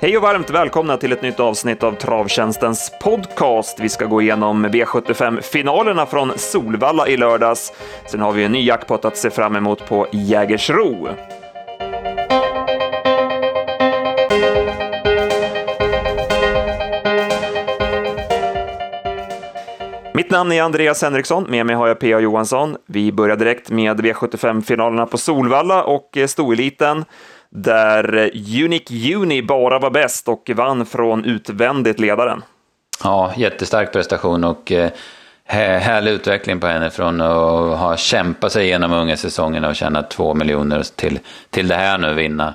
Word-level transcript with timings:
Hej 0.00 0.16
och 0.16 0.22
varmt 0.22 0.50
välkomna 0.50 0.96
till 0.96 1.12
ett 1.12 1.22
nytt 1.22 1.40
avsnitt 1.40 1.82
av 1.82 1.92
Travtjänstens 1.92 2.92
podcast. 3.02 3.80
Vi 3.80 3.88
ska 3.88 4.04
gå 4.04 4.22
igenom 4.22 4.66
V75-finalerna 4.66 6.06
från 6.06 6.32
Solvalla 6.36 7.08
i 7.08 7.16
lördags. 7.16 7.72
Sen 8.06 8.20
har 8.20 8.32
vi 8.32 8.44
en 8.44 8.52
ny 8.52 8.66
jackpot 8.66 9.04
att 9.04 9.16
se 9.16 9.30
fram 9.30 9.56
emot 9.56 9.86
på 9.88 10.06
Jägersro. 10.12 11.08
Namn 20.38 20.52
är 20.52 20.62
Andreas 20.62 21.02
Henriksson, 21.02 21.46
med 21.48 21.66
mig 21.66 21.76
har 21.76 21.88
jag 21.88 21.98
P.A. 21.98 22.20
Johansson. 22.20 22.76
Vi 22.86 23.12
börjar 23.12 23.36
direkt 23.36 23.70
med 23.70 24.00
V75-finalerna 24.00 25.06
på 25.06 25.18
Solvalla 25.18 25.84
och 25.84 26.16
eh, 26.16 26.26
Stoeliten 26.26 27.04
där 27.50 28.16
eh, 28.16 28.64
Unique 28.64 29.14
Uni 29.14 29.42
bara 29.42 29.78
var 29.78 29.90
bäst 29.90 30.28
och 30.28 30.50
vann 30.56 30.86
från 30.86 31.24
utvändigt 31.24 32.00
ledaren. 32.00 32.42
Ja, 33.04 33.32
jättestark 33.36 33.92
prestation 33.92 34.44
och 34.44 34.72
eh, 34.72 34.90
härlig 35.44 36.12
utveckling 36.12 36.60
på 36.60 36.66
henne 36.66 36.90
från 36.90 37.20
att 37.20 37.78
ha 37.78 37.96
kämpat 37.96 38.52
sig 38.52 38.64
igenom 38.64 38.92
unga 38.92 39.16
säsongen 39.16 39.64
och 39.64 39.76
tjäna 39.76 40.02
två 40.02 40.34
miljoner 40.34 40.82
till, 40.96 41.18
till 41.50 41.68
det 41.68 41.74
här 41.74 41.98
nu, 41.98 42.14
vinna 42.14 42.54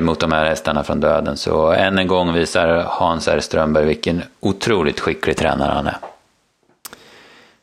mot 0.00 0.20
de 0.20 0.32
här 0.32 0.44
hästarna 0.44 0.84
från 0.84 1.00
döden. 1.00 1.36
Så 1.36 1.72
än 1.72 1.98
en 1.98 2.06
gång 2.06 2.32
visar 2.32 2.84
Hans 2.88 3.28
R. 3.28 3.40
Strömberg 3.40 3.84
vilken 3.84 4.22
otroligt 4.40 5.00
skicklig 5.00 5.36
tränare 5.36 5.72
han 5.72 5.86
är. 5.86 5.96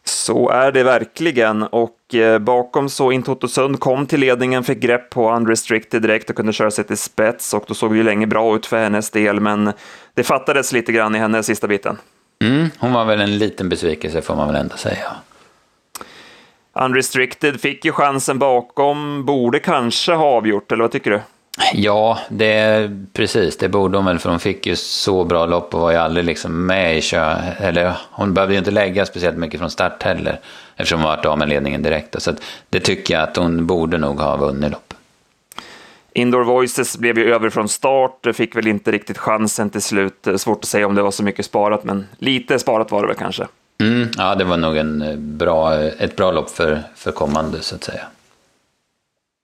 Så 0.04 0.50
är 0.50 0.72
det 0.72 0.84
verkligen 0.84 1.64
och 1.64 2.16
eh, 2.16 2.40
bakom 2.40 2.90
så 2.90 3.12
Intotosund 3.12 3.80
kom 3.80 4.06
till 4.06 4.20
ledningen, 4.20 4.64
fick 4.64 4.80
grepp 4.80 5.09
på 5.09 5.31
Unrestricted 5.31 6.02
direkt 6.02 6.30
och 6.30 6.36
kunde 6.36 6.53
köra 6.53 6.72
sig 6.72 6.84
till 6.84 6.98
spets 6.98 7.53
och 7.53 7.64
då 7.67 7.73
såg 7.73 7.92
det 7.92 7.98
ju 7.98 8.03
länge 8.03 8.28
bra 8.28 8.56
ut 8.56 8.66
för 8.66 8.78
hennes 8.78 9.09
del, 9.09 9.40
men 9.40 9.73
det 10.14 10.23
fattades 10.23 10.73
lite 10.73 10.92
grann 10.92 11.16
i 11.16 11.20
hennes 11.20 11.45
sista 11.45 11.67
biten. 11.67 11.98
Mm, 12.44 12.70
hon 12.80 12.94
var 12.94 13.06
väl 13.06 13.22
en 13.22 13.38
liten 13.38 13.70
besvikelse 13.70 14.22
får 14.22 14.36
man 14.36 14.48
väl 14.48 14.56
ändå 14.56 14.78
säga. 14.78 15.12
Unrestricted 16.73 17.62
fick 17.62 17.86
ju 17.86 17.92
chansen 17.92 18.40
bakom, 18.40 19.25
borde 19.25 19.59
kanske 19.59 20.14
ha 20.14 20.25
avgjort, 20.25 20.72
eller 20.72 20.84
vad 20.84 20.92
tycker 20.92 21.12
du? 21.12 21.22
Ja, 21.73 22.19
det, 22.30 22.89
precis. 23.13 23.57
Det 23.57 23.69
borde 23.69 23.97
hon 23.97 24.05
väl, 24.05 24.19
för 24.19 24.30
hon 24.30 24.39
fick 24.39 24.66
ju 24.67 24.75
så 24.75 25.23
bra 25.23 25.45
lopp 25.45 25.73
och 25.73 25.81
var 25.81 25.91
ju 25.91 25.97
aldrig 25.97 26.25
liksom 26.25 26.66
med 26.66 26.97
i 26.97 27.02
kö. 27.02 27.35
Eller 27.59 27.94
hon 28.11 28.33
behövde 28.33 28.53
ju 28.53 28.59
inte 28.59 28.71
lägga 28.71 29.05
speciellt 29.05 29.38
mycket 29.38 29.59
från 29.59 29.72
start 29.72 30.03
heller, 30.03 30.39
eftersom 30.75 30.99
hon 30.99 31.09
varit 31.09 31.25
av 31.25 31.38
med 31.38 31.49
ledningen 31.49 31.83
direkt. 31.83 32.22
Så 32.22 32.33
det 32.69 32.79
tycker 32.79 33.13
jag 33.13 33.23
att 33.23 33.38
hon 33.38 33.67
borde 33.67 33.97
nog 33.97 34.19
ha 34.19 34.38
vunnit 34.38 34.72
lopp. 34.72 34.94
Indoor 36.13 36.44
Voices 36.44 36.97
blev 36.97 37.17
ju 37.17 37.33
över 37.33 37.49
från 37.49 37.69
start, 37.69 38.27
fick 38.33 38.55
väl 38.55 38.67
inte 38.67 38.91
riktigt 38.91 39.17
chansen 39.17 39.69
till 39.69 39.81
slut. 39.81 40.27
Svårt 40.38 40.57
att 40.57 40.66
säga 40.66 40.88
om 40.88 40.95
det 40.95 41.02
var 41.02 41.11
så 41.11 41.23
mycket 41.23 41.45
sparat, 41.45 41.83
men 41.83 42.07
lite 42.17 42.59
sparat 42.59 42.91
var 42.91 43.02
det 43.02 43.07
väl 43.07 43.17
kanske. 43.17 43.47
Mm, 43.81 44.09
ja, 44.17 44.35
det 44.35 44.44
var 44.44 44.57
nog 44.57 44.77
en 44.77 45.17
bra, 45.38 45.75
ett 45.75 46.16
bra 46.16 46.31
lopp 46.31 46.49
för, 46.49 46.81
för 46.95 47.11
kommande, 47.11 47.61
så 47.61 47.75
att 47.75 47.83
säga. 47.83 48.03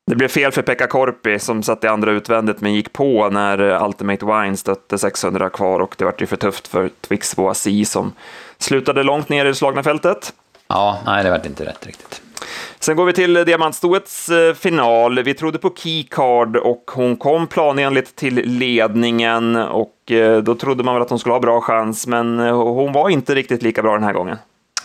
Det 0.09 0.15
blev 0.15 0.27
fel 0.27 0.51
för 0.51 0.61
Pekka 0.61 0.87
Korpi 0.87 1.39
som 1.39 1.63
satt 1.63 1.83
i 1.83 1.87
andra 1.87 2.11
utvändigt 2.11 2.61
men 2.61 2.73
gick 2.73 2.93
på 2.93 3.29
när 3.29 3.85
Ultimate 3.85 4.25
Wine 4.25 4.57
stötte 4.57 4.97
600 4.97 5.49
kvar 5.49 5.79
och 5.79 5.95
det 5.97 6.05
var 6.05 6.13
ju 6.17 6.25
för 6.25 6.35
tufft 6.35 6.67
för 6.67 6.89
Twix 7.01 7.35
Boasi 7.35 7.85
som 7.85 8.13
slutade 8.57 9.03
långt 9.03 9.29
ner 9.29 9.45
i 9.45 9.47
det 9.47 9.55
slagna 9.55 9.83
fältet. 9.83 10.33
Ja, 10.67 11.01
nej, 11.05 11.23
det 11.23 11.29
var 11.29 11.45
inte 11.45 11.65
rätt 11.65 11.85
riktigt. 11.87 12.21
Sen 12.79 12.95
går 12.95 13.05
vi 13.05 13.13
till 13.13 13.33
diamantstoets 13.33 14.29
eh, 14.29 14.53
final. 14.53 15.23
Vi 15.23 15.33
trodde 15.33 15.57
på 15.57 15.73
Keycard 15.75 16.55
och 16.55 16.91
hon 16.93 17.17
kom 17.17 17.47
planenligt 17.47 18.15
till 18.15 18.35
ledningen 18.35 19.55
och 19.55 20.11
eh, 20.11 20.43
då 20.43 20.55
trodde 20.55 20.83
man 20.83 20.95
väl 20.95 21.01
att 21.01 21.09
hon 21.09 21.19
skulle 21.19 21.33
ha 21.33 21.39
bra 21.39 21.61
chans, 21.61 22.07
men 22.07 22.39
eh, 22.39 22.55
hon 22.55 22.93
var 22.93 23.09
inte 23.09 23.35
riktigt 23.35 23.63
lika 23.63 23.81
bra 23.81 23.93
den 23.93 24.03
här 24.03 24.13
gången. 24.13 24.37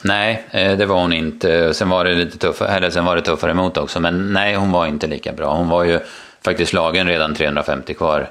Nej, 0.03 0.45
eh, 0.51 0.77
det 0.77 0.87
var 0.87 1.01
hon 1.01 1.13
inte. 1.13 1.75
Sen 1.75 1.89
var 1.89 2.05
det 2.05 2.15
lite 2.15 2.39
tuffare, 2.39 2.69
eller 2.69 2.91
sen 2.91 3.05
var 3.05 3.17
det 3.17 3.23
tuffare 3.23 3.51
emot 3.51 3.77
också. 3.77 4.01
Men 4.01 4.33
nej, 4.33 4.55
hon 4.55 4.73
var 4.73 4.87
inte 4.87 5.07
lika 5.07 5.33
bra. 5.33 5.55
Hon 5.55 5.69
var 5.69 5.85
ju 5.85 6.01
faktiskt 6.45 6.71
slagen 6.71 7.07
redan 7.07 7.35
350 7.35 7.95
kvar. 7.95 8.31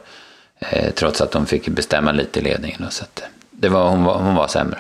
Eh, 0.60 0.92
trots 0.92 1.22
att 1.22 1.34
hon 1.34 1.46
fick 1.46 1.68
bestämma 1.68 2.12
lite 2.12 2.40
i 2.40 2.44
ledningen. 2.44 2.86
Så 2.90 3.04
att 3.04 3.24
det 3.52 3.70
var, 3.70 3.90
hon, 3.90 4.04
var, 4.04 4.18
hon 4.18 4.36
var 4.36 4.48
sämre. 4.48 4.80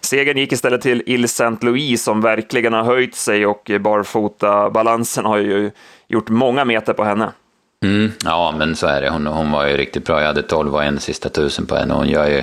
Segern 0.00 0.38
gick 0.38 0.52
istället 0.52 0.80
till 0.80 1.02
Il 1.06 1.28
Saint 1.28 1.62
Louis 1.62 2.02
som 2.02 2.20
verkligen 2.20 2.72
har 2.72 2.84
höjt 2.84 3.14
sig 3.14 3.46
och 3.46 3.70
barfota-balansen 3.80 5.24
har 5.24 5.38
ju 5.38 5.70
gjort 6.08 6.28
många 6.28 6.64
meter 6.64 6.92
på 6.92 7.04
henne. 7.04 7.32
Mm, 7.82 8.12
ja, 8.24 8.54
men 8.58 8.76
så 8.76 8.86
är 8.86 9.00
det. 9.00 9.10
Hon, 9.10 9.26
hon 9.26 9.50
var 9.50 9.66
ju 9.66 9.76
riktigt 9.76 10.04
bra. 10.04 10.20
Jag 10.20 10.26
hade 10.26 10.42
12 10.42 10.74
och 10.74 10.84
en 10.84 11.00
sista 11.00 11.28
tusen 11.28 11.66
på 11.66 11.76
henne. 11.76 11.94
Hon 11.94 12.08
gör 12.08 12.26
ju 12.28 12.42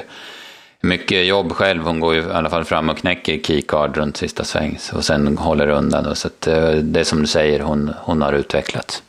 mycket 0.85 1.25
jobb 1.25 1.51
själv. 1.51 1.83
Hon 1.83 1.99
går 1.99 2.15
ju 2.15 2.21
i 2.21 2.31
alla 2.31 2.49
fall 2.49 2.63
fram 2.63 2.89
och 2.89 2.97
knäcker 2.97 3.37
keycard 3.37 3.97
runt 3.97 4.17
sista 4.17 4.43
sväng 4.43 4.77
och 4.93 5.05
sen 5.05 5.37
håller 5.37 5.67
undan. 5.67 6.15
Så 6.15 6.27
att, 6.27 6.47
eh, 6.47 6.71
det 6.71 6.99
är 6.99 7.03
som 7.03 7.21
du 7.21 7.27
säger, 7.27 7.59
hon, 7.59 7.93
hon 8.01 8.21
har 8.21 8.33
utvecklats. 8.33 9.03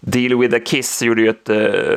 Deal 0.00 0.38
with 0.38 0.56
a 0.56 0.58
Kiss 0.66 1.02
gjorde 1.02 1.22
ju 1.22 1.28
ett 1.28 1.50
uh, 1.50 1.56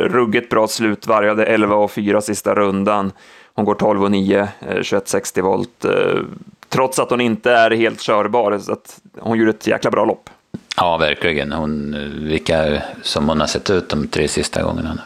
ruggigt 0.10 0.50
bra 0.50 0.68
slut, 0.68 1.08
varjade 1.08 1.46
11 1.46 1.76
och 1.76 1.92
4 1.92 2.22
sista 2.22 2.56
rundan. 2.56 3.12
Hon 3.54 3.66
går 3.66 3.76
12 3.76 4.04
och 4.04 4.12
9, 4.12 4.42
uh, 4.42 4.48
2160 4.62 5.42
volt, 5.42 5.86
uh, 5.86 6.22
trots 6.70 7.00
att 7.00 7.10
hon 7.10 7.22
inte 7.22 7.52
är 7.52 7.72
helt 7.72 8.02
körbar. 8.02 8.60
Så 8.60 8.72
att 8.72 9.00
hon 9.20 9.38
gjorde 9.38 9.50
ett 9.50 9.68
jäkla 9.68 9.92
bra 9.92 10.06
lopp. 10.06 10.30
Ja, 10.78 10.98
verkligen. 10.98 11.52
Hon, 11.52 11.96
vilka 12.28 12.82
som 13.02 13.30
hon 13.30 13.40
har 13.40 13.48
sett 13.48 13.70
ut 13.70 13.90
de 13.90 14.08
tre 14.08 14.28
sista 14.28 14.64
gångerna 14.64 14.94
nu. 14.94 15.02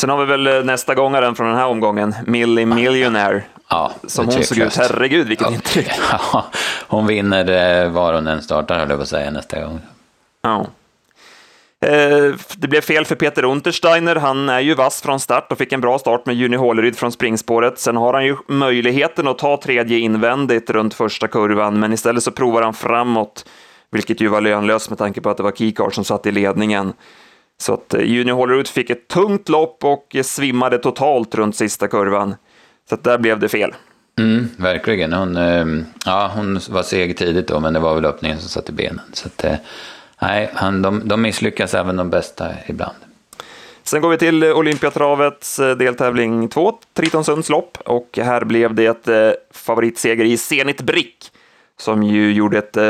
Sen 0.00 0.10
har 0.10 0.18
vi 0.18 0.24
väl 0.24 0.46
eh, 0.46 0.64
nästa 0.64 0.94
gångaren 0.94 1.34
från 1.34 1.48
den 1.48 1.56
här 1.56 1.66
omgången, 1.66 2.14
Millie 2.26 2.66
Millionaire. 2.66 3.42
Ja, 3.68 3.92
som 4.06 4.26
hon 4.26 4.42
såg 4.42 4.58
ut. 4.58 4.76
Herregud, 4.76 5.28
vilket 5.28 5.46
ja. 5.46 5.54
intryck. 5.54 5.90
Ja, 6.32 6.46
hon 6.88 7.06
vinner 7.06 7.84
eh, 7.84 7.90
var 7.90 8.14
hon 8.14 8.26
än 8.26 8.42
startar, 8.42 8.78
höll 8.78 8.88
jag 8.88 8.98
på 8.98 9.02
att 9.02 9.08
säga, 9.08 9.30
nästa 9.30 9.60
gång. 9.60 9.80
Ja. 10.42 10.66
Eh, 11.86 12.34
det 12.56 12.68
blev 12.68 12.80
fel 12.80 13.04
för 13.04 13.14
Peter 13.14 13.44
Untersteiner. 13.44 14.16
Han 14.16 14.48
är 14.48 14.60
ju 14.60 14.74
vass 14.74 15.02
från 15.02 15.20
start 15.20 15.52
och 15.52 15.58
fick 15.58 15.72
en 15.72 15.80
bra 15.80 15.98
start 15.98 16.26
med 16.26 16.36
Juni 16.36 16.56
Håleryd 16.56 16.96
från 16.96 17.12
springspåret. 17.12 17.78
Sen 17.78 17.96
har 17.96 18.14
han 18.14 18.24
ju 18.24 18.36
möjligheten 18.48 19.28
att 19.28 19.38
ta 19.38 19.60
tredje 19.62 19.98
invändigt 19.98 20.70
runt 20.70 20.94
första 20.94 21.28
kurvan, 21.28 21.80
men 21.80 21.92
istället 21.92 22.22
så 22.22 22.30
provar 22.30 22.62
han 22.62 22.74
framåt, 22.74 23.48
vilket 23.90 24.20
ju 24.20 24.28
var 24.28 24.40
lönlöst 24.40 24.90
med 24.90 24.98
tanke 24.98 25.20
på 25.20 25.30
att 25.30 25.36
det 25.36 25.42
var 25.42 25.52
Keycard 25.52 25.94
som 25.94 26.04
satt 26.04 26.26
i 26.26 26.32
ledningen. 26.32 26.92
Så 27.60 27.74
att 27.74 27.94
eh, 27.94 28.00
Junior 28.00 28.36
Hålerud 28.36 28.68
fick 28.68 28.90
ett 28.90 29.08
tungt 29.08 29.48
lopp 29.48 29.84
och 29.84 30.16
svimmade 30.22 30.78
totalt 30.78 31.34
runt 31.34 31.56
sista 31.56 31.88
kurvan. 31.88 32.34
Så 32.88 32.94
att 32.94 33.04
där 33.04 33.18
blev 33.18 33.38
det 33.38 33.48
fel. 33.48 33.74
Mm, 34.18 34.48
verkligen. 34.56 35.12
Hon, 35.12 35.36
ehm, 35.36 35.84
ja, 36.04 36.30
hon 36.34 36.60
var 36.70 36.82
seg 36.82 37.16
tidigt 37.16 37.48
då, 37.48 37.60
men 37.60 37.72
det 37.72 37.80
var 37.80 37.94
väl 37.94 38.04
öppningen 38.04 38.38
som 38.38 38.48
satte 38.48 38.72
benen. 38.72 39.00
Så 39.12 39.28
att, 39.28 39.44
eh, 39.44 39.54
nej, 40.22 40.50
han, 40.54 40.82
de, 40.82 41.08
de 41.08 41.22
misslyckas 41.22 41.74
även 41.74 41.96
de 41.96 42.10
bästa 42.10 42.48
ibland. 42.66 42.96
Sen 43.82 44.00
går 44.00 44.10
vi 44.10 44.18
till 44.18 44.44
Olympiatravets 44.44 45.58
eh, 45.58 45.76
deltävling 45.76 46.48
2, 46.48 46.78
Tritonsunds 46.94 47.48
lopp. 47.48 47.78
Och 47.84 48.18
här 48.22 48.44
blev 48.44 48.74
det 48.74 48.86
ett 48.86 49.36
favoritseger 49.50 50.24
i 50.24 50.36
Zenit 50.36 50.80
Brick 50.80 51.32
som 51.80 52.02
ju 52.02 52.32
gjorde 52.32 52.58
ett 52.58 52.76
eh, 52.76 52.82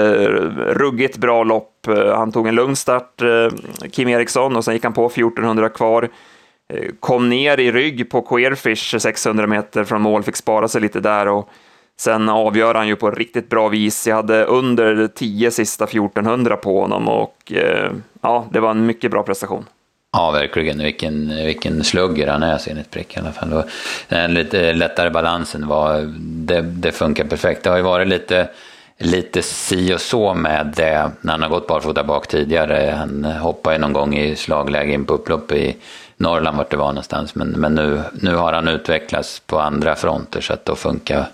ruggigt 0.73 1.17
bra 1.17 1.45
lopp. 1.45 1.87
Eh, 1.89 2.17
han 2.17 2.33
tog 2.33 2.47
en 2.49 2.55
lugn 2.55 2.77
start, 2.77 3.23
eh, 3.23 3.89
Kim 3.91 4.09
Eriksson, 4.09 4.57
och 4.57 4.65
sen 4.65 4.75
gick 4.75 4.85
han 4.85 4.93
på 4.93 5.07
1400 5.07 5.69
kvar. 5.69 6.09
Eh, 6.73 6.91
kom 7.01 7.29
ner 7.29 7.61
i 7.61 7.73
rygg 7.73 8.11
på 8.11 8.23
Queerfish 8.23 9.01
600 9.01 9.47
meter 9.47 9.85
från 9.85 10.03
mål, 10.03 10.23
fick 10.23 10.37
spara 10.37 10.69
sig 10.69 10.81
lite 10.81 11.01
där 11.01 11.29
och 11.29 11.51
sen 12.01 12.29
avgör 12.29 12.75
han 12.75 12.89
ju 12.89 12.97
på 12.97 13.11
riktigt 13.11 13.51
bra 13.51 13.69
vis. 13.69 14.07
Jag 14.07 14.17
hade 14.17 14.45
under 14.45 15.09
10 15.09 15.51
sista 15.51 15.85
1400 15.85 16.57
på 16.57 16.81
honom 16.81 17.09
och 17.09 17.53
eh, 17.53 17.91
ja, 18.21 18.47
det 18.53 18.61
var 18.61 18.71
en 18.71 18.87
mycket 18.87 19.11
bra 19.11 19.23
prestation. 19.23 19.65
Ja, 20.13 20.31
verkligen. 20.31 20.79
Vilken, 20.79 21.29
vilken 21.29 21.85
slugger 21.85 22.27
han 22.27 22.43
är, 22.43 22.59
Zenit 22.59 22.91
Prick 22.91 23.17
i 23.17 23.21
alla 23.21 23.33
fall. 23.33 23.63
Den 24.09 24.25
eh, 24.25 24.29
lite 24.29 24.73
lättare 24.73 25.11
balansen 25.11 25.67
var, 25.69 26.15
det, 26.19 26.61
det 26.61 26.93
funkar 26.93 27.25
perfekt. 27.25 27.63
Det 27.63 27.71
har 27.71 27.77
ju 27.77 27.83
varit 27.83 28.09
lite 28.09 28.49
lite 28.99 29.43
si 29.43 29.95
och 29.95 30.01
så 30.01 30.35
med 30.35 30.73
det 30.77 31.11
när 31.21 31.33
han 31.33 31.43
har 31.43 31.49
gått 31.49 31.67
barfota 31.67 32.05
bak 32.05 32.27
tidigare. 32.27 32.95
Han 32.99 33.25
hoppade 33.25 33.79
någon 33.79 33.93
gång 33.93 34.17
i 34.17 34.37
slagläge 34.37 34.93
in 34.93 35.05
på 35.05 35.15
upplopp 35.15 35.53
i 35.53 35.77
Norrland 36.17 36.57
vart 36.57 36.71
det 36.71 36.77
var 36.77 36.89
någonstans. 36.89 37.35
Men, 37.35 37.49
men 37.49 37.75
nu, 37.75 38.01
nu 38.13 38.35
har 38.35 38.53
han 38.53 38.69
utvecklats 38.69 39.41
på 39.41 39.61
andra 39.61 39.97
fronter 39.97 40.41
så 40.41 40.53
att 40.53 40.65
då 40.65 40.77
funkar 40.77 41.27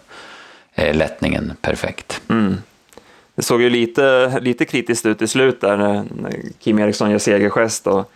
eh, 0.74 0.96
lättningen 0.96 1.52
perfekt. 1.60 2.20
Mm. 2.28 2.56
Det 3.34 3.42
såg 3.42 3.62
ju 3.62 3.70
lite, 3.70 4.38
lite 4.40 4.64
kritiskt 4.64 5.06
ut 5.06 5.22
i 5.22 5.26
slut 5.26 5.60
där 5.60 5.76
när 5.76 6.06
Kim 6.58 6.78
Eriksson 6.78 7.10
gör 7.10 7.18
segergest 7.18 7.86
och 7.86 8.12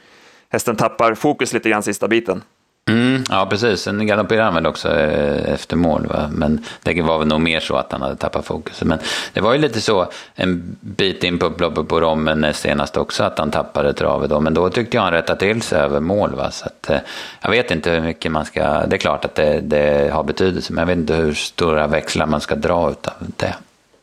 hästen 0.48 0.76
tappar 0.76 1.14
fokus 1.14 1.52
lite 1.52 1.68
grann 1.70 1.82
sista 1.82 2.08
biten. 2.08 2.42
Mm, 2.88 3.24
ja, 3.30 3.46
precis. 3.50 3.80
Sen 3.80 4.06
galopperade 4.06 4.44
han 4.44 4.54
väl 4.54 4.66
också 4.66 4.88
eh, 4.88 5.52
efter 5.54 5.76
mål. 5.76 6.06
Va? 6.06 6.28
Men 6.32 6.64
det 6.82 7.02
var 7.02 7.18
väl 7.18 7.28
nog 7.28 7.40
mer 7.40 7.60
så 7.60 7.76
att 7.76 7.92
han 7.92 8.02
hade 8.02 8.16
tappat 8.16 8.46
fokus. 8.46 8.82
Men 8.82 8.98
det 9.32 9.40
var 9.40 9.52
ju 9.52 9.58
lite 9.58 9.80
så 9.80 10.06
en 10.34 10.76
bit 10.80 11.24
in 11.24 11.38
på 11.38 11.46
upploppet 11.46 11.88
på 11.88 12.00
Rommen 12.00 12.44
eh, 12.44 12.52
senast 12.52 12.96
också 12.96 13.24
att 13.24 13.38
han 13.38 13.50
tappade 13.50 13.92
travet. 13.92 14.30
Då. 14.30 14.40
Men 14.40 14.54
då 14.54 14.70
tyckte 14.70 14.96
jag 14.96 15.02
han 15.02 15.12
rättade 15.12 15.38
till 15.38 15.62
sig 15.62 15.80
över 15.80 16.00
mål. 16.00 16.34
Va? 16.34 16.50
Så 16.50 16.66
att, 16.66 16.90
eh, 16.90 16.98
jag 17.40 17.50
vet 17.50 17.70
inte 17.70 17.90
hur 17.90 18.00
mycket 18.00 18.32
man 18.32 18.44
ska... 18.44 18.86
Det 18.86 18.96
är 18.96 18.98
klart 18.98 19.24
att 19.24 19.34
det, 19.34 19.60
det 19.60 20.10
har 20.12 20.22
betydelse, 20.22 20.72
men 20.72 20.82
jag 20.82 20.86
vet 20.86 20.98
inte 20.98 21.14
hur 21.14 21.34
stora 21.34 21.86
växlar 21.86 22.26
man 22.26 22.40
ska 22.40 22.54
dra 22.54 22.74
av 22.74 22.96
det. 23.36 23.54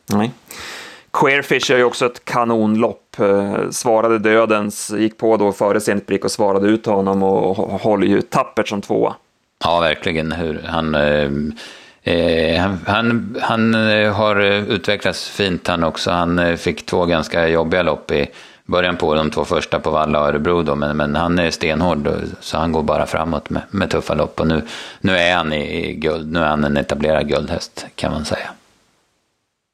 Nej. 0.06 0.32
Queerfish 1.20 1.70
är 1.70 1.76
ju 1.76 1.84
också 1.84 2.06
ett 2.06 2.24
kanonlopp. 2.24 3.20
Eh, 3.20 3.70
svarade 3.70 4.18
dödens, 4.18 4.90
gick 4.90 5.18
på 5.18 5.36
då 5.36 5.52
före 5.52 5.80
Zenit 5.80 6.06
prick 6.06 6.24
och 6.24 6.30
svarade 6.30 6.68
ut 6.68 6.86
honom 6.86 7.22
och 7.22 7.56
håller 7.56 8.06
ju 8.06 8.22
tappert 8.22 8.68
som 8.68 8.80
tvåa. 8.82 9.14
Ja, 9.64 9.80
verkligen. 9.80 10.32
Hur 10.32 10.62
han, 10.66 10.94
eh, 10.94 11.30
eh 12.02 12.60
han, 12.60 12.78
han, 12.86 13.36
han, 13.40 13.74
eh, 13.74 14.12
har 14.12 14.40
utvecklats 14.42 15.28
fint 15.28 15.68
han 15.68 15.84
också. 15.84 16.10
Han 16.10 16.58
fick 16.58 16.86
två 16.86 17.06
ganska 17.06 17.48
jobbiga 17.48 17.82
lopp 17.82 18.10
i 18.10 18.26
början 18.64 18.96
på 18.96 19.14
de 19.14 19.30
två 19.30 19.44
första 19.44 19.80
på 19.80 19.90
Valla 19.90 20.20
och 20.20 20.28
Örebro 20.28 20.62
då, 20.62 20.74
men, 20.74 20.96
men 20.96 21.16
han 21.16 21.38
är 21.38 21.50
stenhård 21.50 22.08
så 22.40 22.58
han 22.58 22.72
går 22.72 22.82
bara 22.82 23.06
framåt 23.06 23.50
med, 23.50 23.62
med 23.70 23.90
tuffa 23.90 24.14
lopp 24.14 24.40
och 24.40 24.46
nu, 24.46 24.62
nu 25.00 25.16
är 25.16 25.36
han 25.36 25.52
i, 25.52 25.88
i 25.88 25.94
guld, 25.94 26.32
nu 26.32 26.40
är 26.40 26.46
han 26.46 26.64
en 26.64 26.76
etablerad 26.76 27.28
guldhäst 27.28 27.86
kan 27.94 28.12
man 28.12 28.24
säga. 28.24 28.50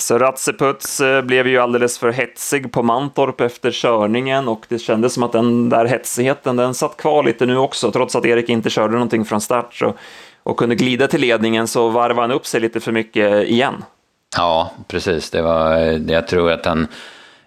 Så 0.03 0.19
Ratseputs 0.19 1.01
eh, 1.01 1.23
blev 1.23 1.47
ju 1.47 1.59
alldeles 1.59 1.99
för 1.99 2.13
hetsig 2.13 2.73
på 2.73 2.83
Mantorp 2.83 3.41
efter 3.41 3.71
körningen 3.71 4.49
och 4.49 4.67
det 4.69 4.79
kändes 4.79 5.15
som 5.15 5.23
att 5.23 5.33
den 5.33 5.69
där 5.69 5.85
hetsigheten, 5.85 6.57
den 6.57 6.75
satt 6.75 6.97
kvar 6.97 7.23
lite 7.23 7.47
nu 7.47 7.57
också, 7.57 7.93
trots 7.93 8.17
att 8.17 8.25
Erik 8.25 8.49
inte 8.49 8.71
körde 8.71 8.93
någonting 8.93 9.25
från 9.25 9.41
start 9.41 9.75
så, 9.75 9.95
och 10.43 10.57
kunde 10.57 10.75
glida 10.75 11.09
till 11.09 11.21
ledningen 11.21 11.69
så 11.69 11.89
varvade 11.89 12.21
han 12.21 12.31
upp 12.31 12.47
sig 12.47 12.61
lite 12.61 12.81
för 12.81 12.93
mycket 12.93 13.49
igen. 13.49 13.85
Ja, 14.37 14.73
precis. 14.89 15.31
Det 15.31 15.43
var, 15.43 15.77
jag 16.11 16.29
tror 16.29 16.53
att 16.53 16.67
han, 16.67 16.87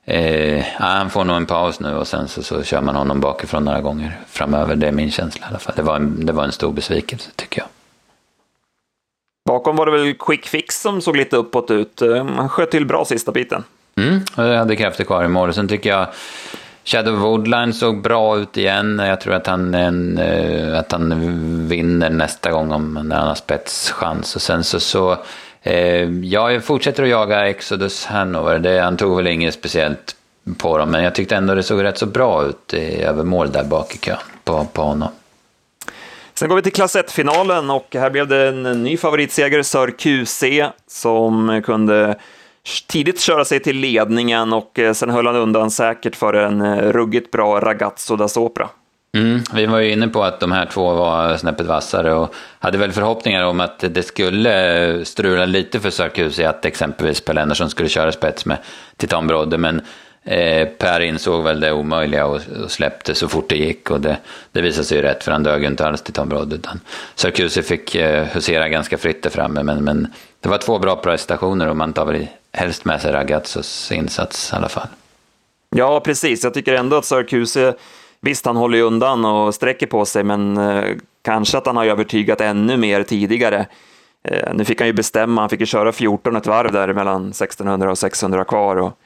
eh, 0.06 0.66
han 0.76 1.10
får 1.10 1.24
nog 1.24 1.36
en 1.36 1.46
paus 1.46 1.80
nu 1.80 1.96
och 1.96 2.08
sen 2.08 2.28
så, 2.28 2.44
så 2.44 2.64
kör 2.64 2.82
man 2.82 2.96
honom 2.96 3.20
bakifrån 3.20 3.66
några 3.66 3.82
gånger 3.82 4.20
framöver. 4.28 4.76
Det 4.76 4.88
är 4.88 4.92
min 4.92 5.12
känsla 5.12 5.46
i 5.46 5.50
alla 5.50 5.60
fall. 5.60 5.74
Det 5.76 5.82
var 5.82 5.96
en, 5.96 6.26
det 6.26 6.34
var 6.34 6.44
en 6.44 6.52
stor 6.52 6.72
besvikelse 6.72 7.32
tycker 7.36 7.62
jag. 7.62 7.68
Bakom 9.46 9.76
var 9.76 9.86
det 9.86 9.92
väl 9.92 10.14
Quick 10.14 10.46
Fix 10.46 10.82
som 10.82 11.02
såg 11.02 11.18
lite 11.18 11.38
uppåt 11.38 11.72
ut. 11.72 12.02
Eh, 12.02 12.26
han 12.26 12.50
sköt 12.50 12.72
till 12.72 12.86
bra 12.86 13.06
sista 13.06 13.32
biten. 13.32 13.64
Mm, 13.96 14.22
jag 14.36 14.58
hade 14.58 14.76
krafter 14.76 15.04
kvar 15.04 15.24
i 15.24 15.28
mål. 15.28 15.54
Sen 15.54 15.68
tycker 15.68 15.90
jag 15.90 16.08
Shadow 16.84 17.16
Woodline 17.16 17.74
såg 17.74 18.02
bra 18.02 18.38
ut 18.38 18.58
igen. 18.58 19.00
Jag 19.00 19.22
tror 19.22 19.34
att 19.34 19.48
han, 19.48 19.74
en, 19.74 20.18
eh, 20.18 20.80
att 20.80 20.92
han 20.92 21.68
vinner 21.68 22.10
nästa 22.10 22.52
gång 22.52 22.72
om, 22.72 22.94
när 22.94 23.16
han 23.16 23.28
har 23.28 23.36
spetschans. 23.36 24.36
Och 24.36 24.42
sen 24.42 24.64
så, 24.64 24.80
så 24.80 25.18
eh, 25.62 26.10
jag 26.10 26.64
fortsätter 26.64 27.04
att 27.04 27.10
jaga 27.10 27.50
Exodus 27.50 28.06
Hanover. 28.06 28.60
Det, 28.60 28.80
han 28.80 28.98
tog 28.98 29.16
väl 29.16 29.28
inget 29.28 29.54
speciellt 29.54 30.16
på 30.58 30.78
dem, 30.78 30.90
men 30.90 31.04
jag 31.04 31.16
tyckte 31.16 31.36
ändå 31.36 31.56
det 31.56 31.64
såg 31.64 31.84
rätt 31.84 31.98
så 31.98 32.06
bra 32.06 32.46
ut 32.46 32.74
i, 32.74 33.02
över 33.02 33.24
mål 33.24 33.52
där 33.52 33.64
bak 33.64 33.96
i 33.96 33.98
kön 33.98 34.18
på, 34.44 34.68
på 34.74 34.82
honom. 34.82 35.10
Sen 36.40 36.50
går 36.50 36.56
vi 36.56 36.62
till 36.62 36.74
klass 36.74 36.96
1-finalen 36.96 37.70
och 37.70 37.88
här 37.94 38.10
blev 38.10 38.28
det 38.28 38.48
en 38.48 38.84
ny 38.84 38.98
favoritseger, 38.98 39.64
Sir 39.64 39.92
QC, 39.98 40.44
som 40.88 41.62
kunde 41.66 42.16
tidigt 42.88 43.22
köra 43.22 43.46
sig 43.46 43.60
till 43.60 43.78
ledningen 43.78 44.54
och 44.54 44.80
eh, 44.80 44.94
sen 44.94 45.10
höll 45.10 45.28
han 45.28 45.36
undan 45.36 45.72
säkert 45.72 46.16
för 46.16 46.34
en 46.34 46.62
eh, 46.62 46.92
ruggigt 46.92 47.32
bra 47.32 47.60
Ragazzo 47.60 48.16
da 48.16 48.28
Sopra. 48.28 48.70
Mm, 49.18 49.42
vi 49.54 49.66
var 49.66 49.80
ju 49.80 49.92
inne 49.92 50.08
på 50.08 50.24
att 50.24 50.40
de 50.40 50.52
här 50.52 50.66
två 50.66 50.94
var 50.94 51.38
snäppet 51.38 51.66
vassare 51.66 52.14
och 52.14 52.36
hade 52.60 52.78
väl 52.78 52.92
förhoppningar 52.92 53.46
om 53.46 53.60
att 53.60 53.80
det 53.80 54.04
skulle 54.04 55.06
strula 55.06 55.46
lite 55.46 55.80
för 55.80 55.90
Sarkusi 55.90 56.46
att 56.46 56.66
exempelvis 56.66 57.22
Per 57.22 57.38
Andersson 57.38 57.70
skulle 57.70 57.90
köra 57.90 58.12
spets 58.12 58.46
med 58.46 58.58
Titan 58.98 59.28
Brodde, 59.28 59.58
men 59.58 59.82
Eh, 60.28 60.68
per 60.68 61.00
insåg 61.00 61.44
väl 61.44 61.60
det 61.60 61.72
omöjliga 61.72 62.26
och, 62.26 62.42
och, 62.64 62.72
släppte 62.72 63.16
så 63.16 63.28
fort 63.28 63.50
det 63.50 63.56
gick 63.56 63.92
och 63.92 64.02
det, 64.02 64.18
det 64.52 64.62
visade 64.62 64.86
sig 64.86 64.98
ju 64.98 65.04
rätt 65.04 65.24
för 65.24 65.32
han 65.32 65.44
dög 65.44 65.62
ju 65.62 65.68
inte 65.68 65.88
alls 65.88 66.02
till 66.02 66.14
Tom 66.14 66.30
Brodd 66.30 66.54
utan 66.54 66.80
Sarkozy 67.16 67.62
fick 67.62 67.96
eh, 67.96 68.24
husera 68.26 68.70
ganska 68.70 68.98
fritt 68.98 69.24
där 69.24 69.30
framme 69.30 69.64
men, 69.64 69.84
men 69.84 70.08
det 70.40 70.50
var 70.50 70.58
två 70.58 70.80
bra 70.80 70.96
prestationer 70.96 71.70
och 71.70 71.78
man 71.78 71.94
tar 71.94 72.06
väl 72.06 72.28
helst 72.54 72.86
med 72.86 73.02
sig 73.02 73.12
Ragazzos 73.12 73.92
insats 73.92 74.54
i 74.54 74.56
alla 74.56 74.70
fall. 74.70 74.88
Ja, 75.76 76.00
precis. 76.00 76.44
Jag 76.44 76.54
tycker 76.54 76.74
ändå 76.74 76.98
att 76.98 77.06
Sarkozy, 77.06 77.72
visst 78.22 78.46
han 78.46 78.56
håller 78.56 78.78
ju 78.78 78.84
undan 78.84 79.26
och 79.26 79.56
sträcker 79.56 79.88
på 79.88 80.06
sig 80.06 80.24
men 80.24 80.58
eh, 80.58 80.96
kanske 81.22 81.58
att 81.58 81.66
han 81.66 81.78
har 81.78 81.86
övertygat 81.86 82.42
ännu 82.42 82.78
mer 82.78 83.04
tidigare. 83.04 83.66
Eh, 84.24 84.54
nu 84.54 84.66
fick 84.66 84.80
han 84.80 84.88
ju 84.88 84.94
bestämma, 84.94 85.42
han 85.42 85.50
fick 85.50 85.60
ju 85.60 85.66
köra 85.66 85.92
14 85.92 86.36
ett 86.36 86.48
varv 86.48 86.72
där 86.72 86.94
mellan 86.94 87.30
1600 87.30 87.92
och 87.92 87.98
600 87.98 88.44
kvar. 88.44 88.76
Och, 88.76 89.00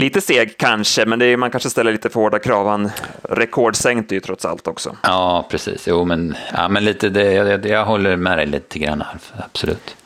Lite 0.00 0.20
seg 0.20 0.56
kanske, 0.56 1.06
men 1.06 1.22
är, 1.22 1.36
man 1.36 1.50
kanske 1.50 1.70
ställer 1.70 1.92
lite 1.92 2.08
för 2.08 2.20
hårda 2.20 2.38
krav. 2.38 2.66
Han 2.66 2.90
rekordsänkte 3.22 4.14
ju 4.14 4.20
trots 4.20 4.44
allt 4.44 4.66
också. 4.66 4.96
Ja, 5.02 5.46
precis. 5.50 5.88
Jo, 5.88 6.04
men, 6.04 6.36
ja, 6.52 6.68
men 6.68 6.84
lite 6.84 7.08
det, 7.08 7.32
jag, 7.32 7.66
jag 7.66 7.84
håller 7.84 8.16
med 8.16 8.38
dig 8.38 8.46
lite 8.46 8.78
grann, 8.78 9.04
absolut. 9.38 9.96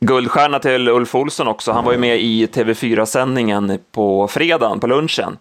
Guldstjärna 0.00 0.58
till 0.58 0.88
Ulf 0.88 1.14
Olsson 1.14 1.48
också. 1.48 1.72
Han 1.72 1.84
var 1.84 1.92
ju 1.92 1.98
med 1.98 2.20
i 2.20 2.46
TV4-sändningen 2.46 3.78
på 3.92 4.28
fredagen, 4.28 4.80
på 4.80 4.86
lunchen. 4.86 5.38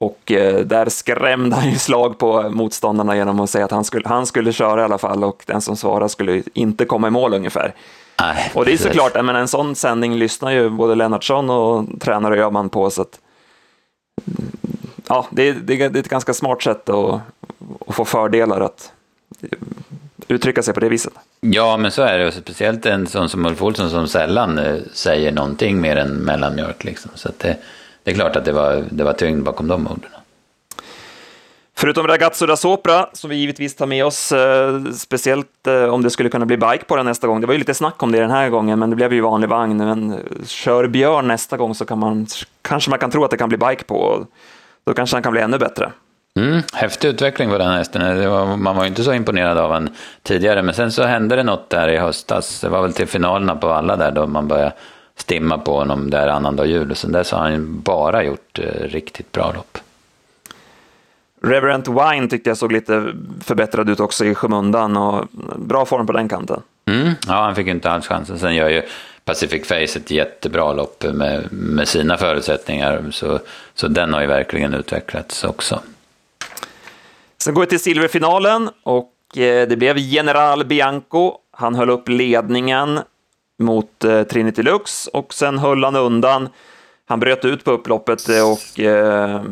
Och 0.00 0.32
eh, 0.32 0.60
där 0.60 0.88
skrämde 0.88 1.56
han 1.56 1.70
ju 1.70 1.78
slag 1.78 2.18
på 2.18 2.50
motståndarna 2.50 3.16
genom 3.16 3.40
att 3.40 3.50
säga 3.50 3.64
att 3.64 3.70
han 3.70 3.84
skulle, 3.84 4.08
han 4.08 4.26
skulle 4.26 4.52
köra 4.52 4.80
i 4.80 4.84
alla 4.84 4.98
fall 4.98 5.24
och 5.24 5.42
den 5.46 5.60
som 5.60 5.76
svarade 5.76 6.08
skulle 6.08 6.42
inte 6.54 6.84
komma 6.84 7.08
i 7.08 7.10
mål 7.10 7.34
ungefär. 7.34 7.74
Nej, 8.20 8.52
och 8.54 8.64
det 8.64 8.72
är 8.72 8.76
såklart, 8.76 9.14
men 9.14 9.36
en 9.36 9.48
sån 9.48 9.74
sändning 9.74 10.14
lyssnar 10.14 10.50
ju 10.50 10.70
både 10.70 10.94
Lennartsson 10.94 11.50
och 11.50 11.86
tränare 12.00 12.34
och 12.34 12.46
Öhman 12.46 12.68
på, 12.68 12.90
så 12.90 13.02
att 13.02 13.20
ja, 15.08 15.26
det 15.30 15.42
är, 15.48 15.54
det 15.54 15.74
är 15.74 15.96
ett 15.96 16.08
ganska 16.08 16.34
smart 16.34 16.62
sätt 16.62 16.88
att, 16.88 17.20
att 17.86 17.94
få 17.94 18.04
fördelar 18.04 18.60
att 18.60 18.92
uttrycka 20.28 20.62
sig 20.62 20.74
på 20.74 20.80
det 20.80 20.88
viset. 20.88 21.12
Ja, 21.40 21.76
men 21.76 21.90
så 21.90 22.02
är 22.02 22.18
det. 22.18 22.32
Speciellt 22.32 22.86
en 22.86 23.06
sån 23.06 23.28
som 23.28 23.46
Ulf 23.46 23.62
Olsson 23.62 23.90
som 23.90 24.08
sällan 24.08 24.58
eh, 24.58 24.76
säger 24.92 25.32
någonting 25.32 25.80
mer 25.80 25.96
än 25.96 26.08
mellanmjölk. 26.08 26.84
Liksom. 26.84 27.10
Så 27.14 27.28
det, 27.38 27.56
det, 28.02 28.10
är 28.10 28.14
klart 28.14 28.36
att 28.36 28.44
det 28.44 28.52
var, 28.52 28.84
det 28.90 29.04
var 29.04 29.12
tyngd 29.12 29.44
bakom 29.44 29.68
de 29.68 29.86
orden. 29.86 30.10
Förutom 31.80 32.06
Ragazzo 32.06 32.46
da 32.46 32.56
Sopra, 32.56 33.06
som 33.12 33.30
vi 33.30 33.36
givetvis 33.36 33.76
tar 33.76 33.86
med 33.86 34.04
oss, 34.04 34.32
eh, 34.32 34.84
speciellt 34.84 35.66
eh, 35.66 35.84
om 35.84 36.02
det 36.02 36.10
skulle 36.10 36.28
kunna 36.28 36.46
bli 36.46 36.56
bike 36.56 36.84
på 36.84 36.96
den 36.96 37.06
nästa 37.06 37.26
gång. 37.26 37.40
Det 37.40 37.46
var 37.46 37.54
ju 37.54 37.58
lite 37.58 37.74
snack 37.74 38.02
om 38.02 38.12
det 38.12 38.20
den 38.20 38.30
här 38.30 38.48
gången, 38.48 38.78
men 38.78 38.90
det 38.90 38.96
blev 38.96 39.12
ju 39.12 39.20
vanlig 39.20 39.48
vagn. 39.48 39.76
Men 39.76 40.12
eh, 40.12 40.18
kör 40.46 40.86
Björn 40.86 41.28
nästa 41.28 41.56
gång 41.56 41.74
så 41.74 41.84
kan 41.84 41.98
man, 41.98 42.26
kanske 42.62 42.90
man 42.90 42.98
kan 42.98 43.10
tro 43.10 43.24
att 43.24 43.30
det 43.30 43.36
kan 43.36 43.48
bli 43.48 43.58
bike 43.58 43.84
på. 43.84 44.26
Då 44.84 44.94
kanske 44.94 45.16
han 45.16 45.22
kan 45.22 45.32
bli 45.32 45.40
ännu 45.40 45.58
bättre. 45.58 45.92
Mm, 46.36 46.62
häftig 46.72 47.08
utveckling 47.08 47.50
på 47.50 47.58
den 47.58 47.72
hästen. 47.72 48.30
Var, 48.30 48.56
man 48.56 48.76
var 48.76 48.82
ju 48.82 48.88
inte 48.88 49.04
så 49.04 49.12
imponerad 49.12 49.58
av 49.58 49.70
honom 49.70 49.94
tidigare, 50.22 50.62
men 50.62 50.74
sen 50.74 50.92
så 50.92 51.02
hände 51.02 51.36
det 51.36 51.42
något 51.42 51.70
där 51.70 51.88
i 51.88 51.96
höstas. 51.96 52.60
Det 52.60 52.68
var 52.68 52.82
väl 52.82 52.92
till 52.92 53.06
finalerna 53.06 53.56
på 53.56 53.68
alla 53.68 53.96
där 53.96 54.10
då 54.10 54.26
man 54.26 54.48
började 54.48 54.72
stimma 55.16 55.58
på 55.58 55.78
honom 55.78 56.10
där 56.10 56.28
annandag 56.28 56.66
jul. 56.66 56.90
Och 56.90 56.96
sen 56.96 57.12
dess 57.12 57.32
har 57.32 57.38
han 57.38 57.80
bara 57.80 58.24
gjort 58.24 58.58
eh, 58.58 58.88
riktigt 58.88 59.32
bra 59.32 59.52
lopp. 59.52 59.78
Reverent 61.42 61.88
Wine 61.88 62.28
tyckte 62.28 62.50
jag 62.50 62.56
såg 62.56 62.72
lite 62.72 63.12
förbättrad 63.44 63.90
ut 63.90 64.00
också 64.00 64.24
i 64.24 64.34
skymundan 64.34 64.96
och 64.96 65.26
bra 65.56 65.84
form 65.84 66.06
på 66.06 66.12
den 66.12 66.28
kanten. 66.28 66.62
Mm, 66.86 67.14
ja, 67.26 67.34
han 67.34 67.54
fick 67.54 67.66
inte 67.66 67.90
alls 67.90 68.06
chansen. 68.06 68.38
Sen 68.38 68.54
gör 68.54 68.68
ju 68.68 68.82
Pacific 69.24 69.68
Face 69.68 69.98
ett 69.98 70.10
jättebra 70.10 70.72
lopp 70.72 71.04
med, 71.12 71.52
med 71.52 71.88
sina 71.88 72.16
förutsättningar. 72.16 73.04
Så, 73.10 73.38
så 73.74 73.88
den 73.88 74.12
har 74.14 74.20
ju 74.20 74.26
verkligen 74.26 74.74
utvecklats 74.74 75.44
också. 75.44 75.80
Sen 77.38 77.54
går 77.54 77.62
vi 77.62 77.66
till 77.66 77.80
silverfinalen 77.80 78.70
och 78.82 79.12
eh, 79.38 79.68
det 79.68 79.78
blev 79.78 79.98
General 79.98 80.64
Bianco. 80.64 81.32
Han 81.50 81.74
höll 81.74 81.90
upp 81.90 82.08
ledningen 82.08 83.00
mot 83.58 84.04
eh, 84.04 84.22
Trinity 84.22 84.62
Lux 84.62 85.06
och 85.06 85.34
sen 85.34 85.58
höll 85.58 85.84
han 85.84 85.96
undan 85.96 86.48
han 87.08 87.20
bröt 87.20 87.44
ut 87.44 87.64
på 87.64 87.70
upploppet 87.70 88.26
och 88.28 88.80
eh, 88.80 89.42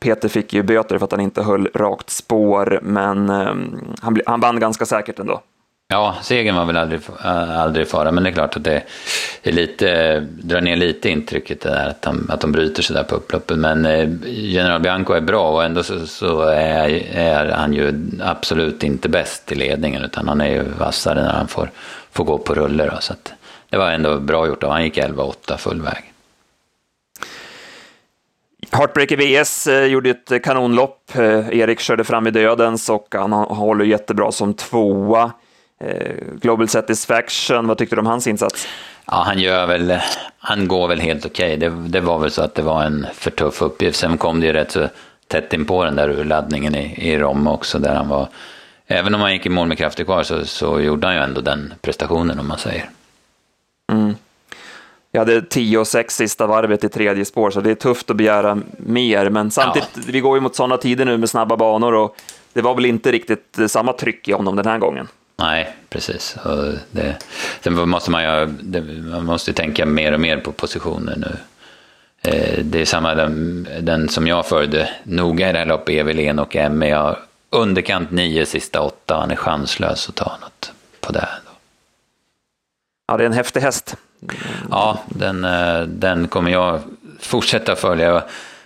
Peter 0.00 0.28
fick 0.28 0.52
ju 0.52 0.62
böter 0.62 0.98
för 0.98 1.04
att 1.04 1.12
han 1.12 1.20
inte 1.20 1.42
höll 1.42 1.68
rakt 1.74 2.10
spår, 2.10 2.80
men 2.82 3.28
eh, 3.30 3.54
han, 4.00 4.20
han 4.26 4.40
vann 4.40 4.60
ganska 4.60 4.86
säkert 4.86 5.18
ändå. 5.18 5.40
Ja, 5.88 6.16
segern 6.22 6.56
var 6.56 6.64
väl 6.64 6.76
aldrig, 6.76 7.00
eh, 7.24 7.60
aldrig 7.60 7.88
fara, 7.88 8.12
men 8.12 8.24
det 8.24 8.30
är 8.30 8.34
klart 8.34 8.56
att 8.56 8.64
det 8.64 8.82
är 9.42 9.52
lite, 9.52 10.20
drar 10.20 10.60
ner 10.60 10.76
lite 10.76 11.08
intrycket 11.10 11.60
det 11.60 11.68
där 11.68 11.88
att, 11.88 12.02
de, 12.02 12.30
att 12.30 12.40
de 12.40 12.52
bryter 12.52 12.82
sig 12.82 12.96
där 12.96 13.02
på 13.02 13.14
upploppet. 13.14 13.58
Men 13.58 13.86
eh, 13.86 14.08
General 14.26 14.80
Bianco 14.80 15.12
är 15.12 15.20
bra 15.20 15.50
och 15.50 15.64
ändå 15.64 15.82
så, 15.82 16.06
så 16.06 16.40
är, 16.40 16.88
är, 17.16 17.50
han 17.50 17.72
ju 17.72 18.10
absolut 18.22 18.82
inte 18.84 19.08
bäst 19.08 19.52
i 19.52 19.54
ledningen 19.54 20.04
utan 20.04 20.28
han 20.28 20.40
är 20.40 20.48
ju 20.48 20.62
vassare 20.62 21.22
när 21.22 21.32
han 21.32 21.48
får, 21.48 21.70
får 22.12 22.24
gå 22.24 22.38
på 22.38 22.54
rulle. 22.54 22.86
Då, 22.86 22.96
så 23.00 23.14
det 23.70 23.76
var 23.76 23.90
ändå 23.90 24.18
bra 24.18 24.46
gjort 24.46 24.62
av 24.62 24.70
Han 24.70 24.84
gick 24.84 24.98
11-8 24.98 25.56
full 25.56 25.82
väg. 25.82 26.13
Heartbreaker 28.74 29.16
VS 29.16 29.66
eh, 29.66 29.84
gjorde 29.84 30.10
ett 30.10 30.44
kanonlopp. 30.44 31.10
Eh, 31.14 31.58
Erik 31.58 31.80
körde 31.80 32.04
fram 32.04 32.26
i 32.26 32.30
dödens 32.30 32.88
och 32.88 33.06
han 33.10 33.32
håller 33.32 33.84
jättebra 33.84 34.32
som 34.32 34.54
tvåa. 34.54 35.32
Eh, 35.80 36.12
Global 36.40 36.68
Satisfaction, 36.68 37.66
vad 37.66 37.78
tyckte 37.78 37.96
du 37.96 38.00
om 38.00 38.06
hans 38.06 38.26
insats? 38.26 38.68
Ja, 39.06 39.22
han 39.26 39.38
gör 39.38 39.66
väl, 39.66 39.98
han 40.38 40.68
går 40.68 40.88
väl 40.88 41.00
helt 41.00 41.26
okej. 41.26 41.56
Okay. 41.56 41.68
Det, 41.68 41.88
det, 41.88 42.00
var 42.00 42.18
väl 42.18 42.30
så 42.30 42.42
att 42.42 42.54
det 42.54 42.62
var 42.62 42.82
en 42.82 43.06
för 43.14 43.30
tuff 43.30 43.62
uppgift. 43.62 43.98
Sen 43.98 44.18
kom 44.18 44.40
det 44.40 44.46
ju 44.46 44.52
rätt 44.52 44.70
så 44.70 44.88
tätt 45.28 45.52
in 45.52 45.64
på 45.64 45.84
den 45.84 45.96
där 45.96 46.08
urladdningen 46.08 46.74
i, 46.74 47.10
i 47.10 47.18
Rom 47.18 47.46
också, 47.46 47.78
där 47.78 47.94
han 47.94 48.08
var, 48.08 48.28
även 48.86 49.14
om 49.14 49.20
han 49.20 49.32
gick 49.32 49.46
i 49.46 49.48
mål 49.48 49.68
med 49.68 49.78
krafter 49.78 50.04
kvar 50.04 50.22
så, 50.22 50.44
så 50.44 50.80
gjorde 50.80 51.06
han 51.06 51.16
ju 51.16 51.22
ändå 51.22 51.40
den 51.40 51.74
prestationen 51.80 52.38
om 52.38 52.48
man 52.48 52.58
säger. 52.58 52.90
Mm. 53.92 54.14
Jag 55.14 55.20
hade 55.20 55.42
10 55.42 55.78
och 55.78 55.86
6 55.86 56.16
sista 56.16 56.46
varvet 56.46 56.84
i 56.84 56.88
tredje 56.88 57.24
spår, 57.24 57.50
så 57.50 57.60
det 57.60 57.70
är 57.70 57.74
tufft 57.74 58.10
att 58.10 58.16
begära 58.16 58.58
mer. 58.76 59.30
Men 59.30 59.50
samtidigt, 59.50 59.90
ja. 59.94 60.02
vi 60.06 60.20
går 60.20 60.36
ju 60.36 60.40
mot 60.40 60.56
sådana 60.56 60.76
tider 60.76 61.04
nu 61.04 61.18
med 61.18 61.30
snabba 61.30 61.56
banor 61.56 61.94
och 61.94 62.16
det 62.52 62.62
var 62.62 62.74
väl 62.74 62.84
inte 62.86 63.12
riktigt 63.12 63.58
samma 63.66 63.92
tryck 63.92 64.28
i 64.28 64.32
honom 64.32 64.56
den 64.56 64.66
här 64.66 64.78
gången. 64.78 65.08
Nej, 65.36 65.76
precis. 65.88 66.36
Och 66.44 66.74
det, 66.90 67.16
sen 67.60 67.88
måste 67.88 68.10
man 68.10 68.24
ju 68.24 68.46
det, 68.46 68.80
man 68.82 69.24
måste 69.24 69.52
tänka 69.52 69.86
mer 69.86 70.12
och 70.12 70.20
mer 70.20 70.36
på 70.36 70.52
positioner 70.52 71.16
nu. 71.16 71.36
Eh, 72.30 72.64
det 72.64 72.80
är 72.80 72.84
samma 72.84 73.14
den, 73.14 73.68
den 73.80 74.08
som 74.08 74.26
jag 74.26 74.46
följde 74.46 74.88
noga 75.04 75.48
i 75.48 75.52
det 75.52 75.58
här 75.58 75.66
loppet, 75.66 75.94
Evelin 75.94 76.38
och 76.38 76.56
Emmy. 76.56 76.88
Jag 76.88 77.16
underkant 77.50 78.10
nio 78.10 78.46
sista 78.46 78.80
åtta, 78.80 79.16
han 79.16 79.30
är 79.30 79.36
chanslös 79.36 80.08
att 80.08 80.14
ta 80.14 80.36
något 80.40 80.72
på 81.00 81.12
det. 81.12 81.28
Ja, 83.06 83.16
det 83.16 83.24
är 83.24 83.26
en 83.26 83.32
häftig 83.32 83.60
häst. 83.60 83.96
Ja, 84.70 84.98
den, 85.06 85.44
eh, 85.44 85.80
den 85.82 86.28
kommer 86.28 86.50
jag 86.50 86.80
fortsätta 87.20 87.76
följa. 87.76 88.22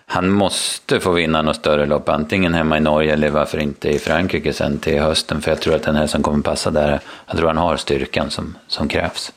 Han 0.07 0.31
måste 0.31 1.01
få 1.01 1.13
vinna 1.13 1.43
något 1.43 1.57
större 1.57 1.87
lopp, 1.87 2.09
antingen 2.09 2.55
hemma 2.55 2.77
i 2.77 2.81
Norge 2.81 3.13
eller 3.13 3.31
varför 3.31 3.59
inte 3.59 3.89
i 3.89 3.99
Frankrike 3.99 4.53
sen 4.53 4.79
till 4.79 5.01
hösten. 5.01 5.41
För 5.41 5.51
jag 5.51 5.61
tror 5.61 5.75
att 5.75 5.83
den 5.83 5.97
här 5.97 6.07
som 6.07 6.23
kommer 6.23 6.43
passa 6.43 6.71
där, 6.71 7.01
jag 7.27 7.37
tror 7.37 7.49
han 7.49 7.57
har 7.57 7.77
styrkan 7.77 8.31
som, 8.31 8.57
som 8.67 8.89
krävs. 8.89 9.33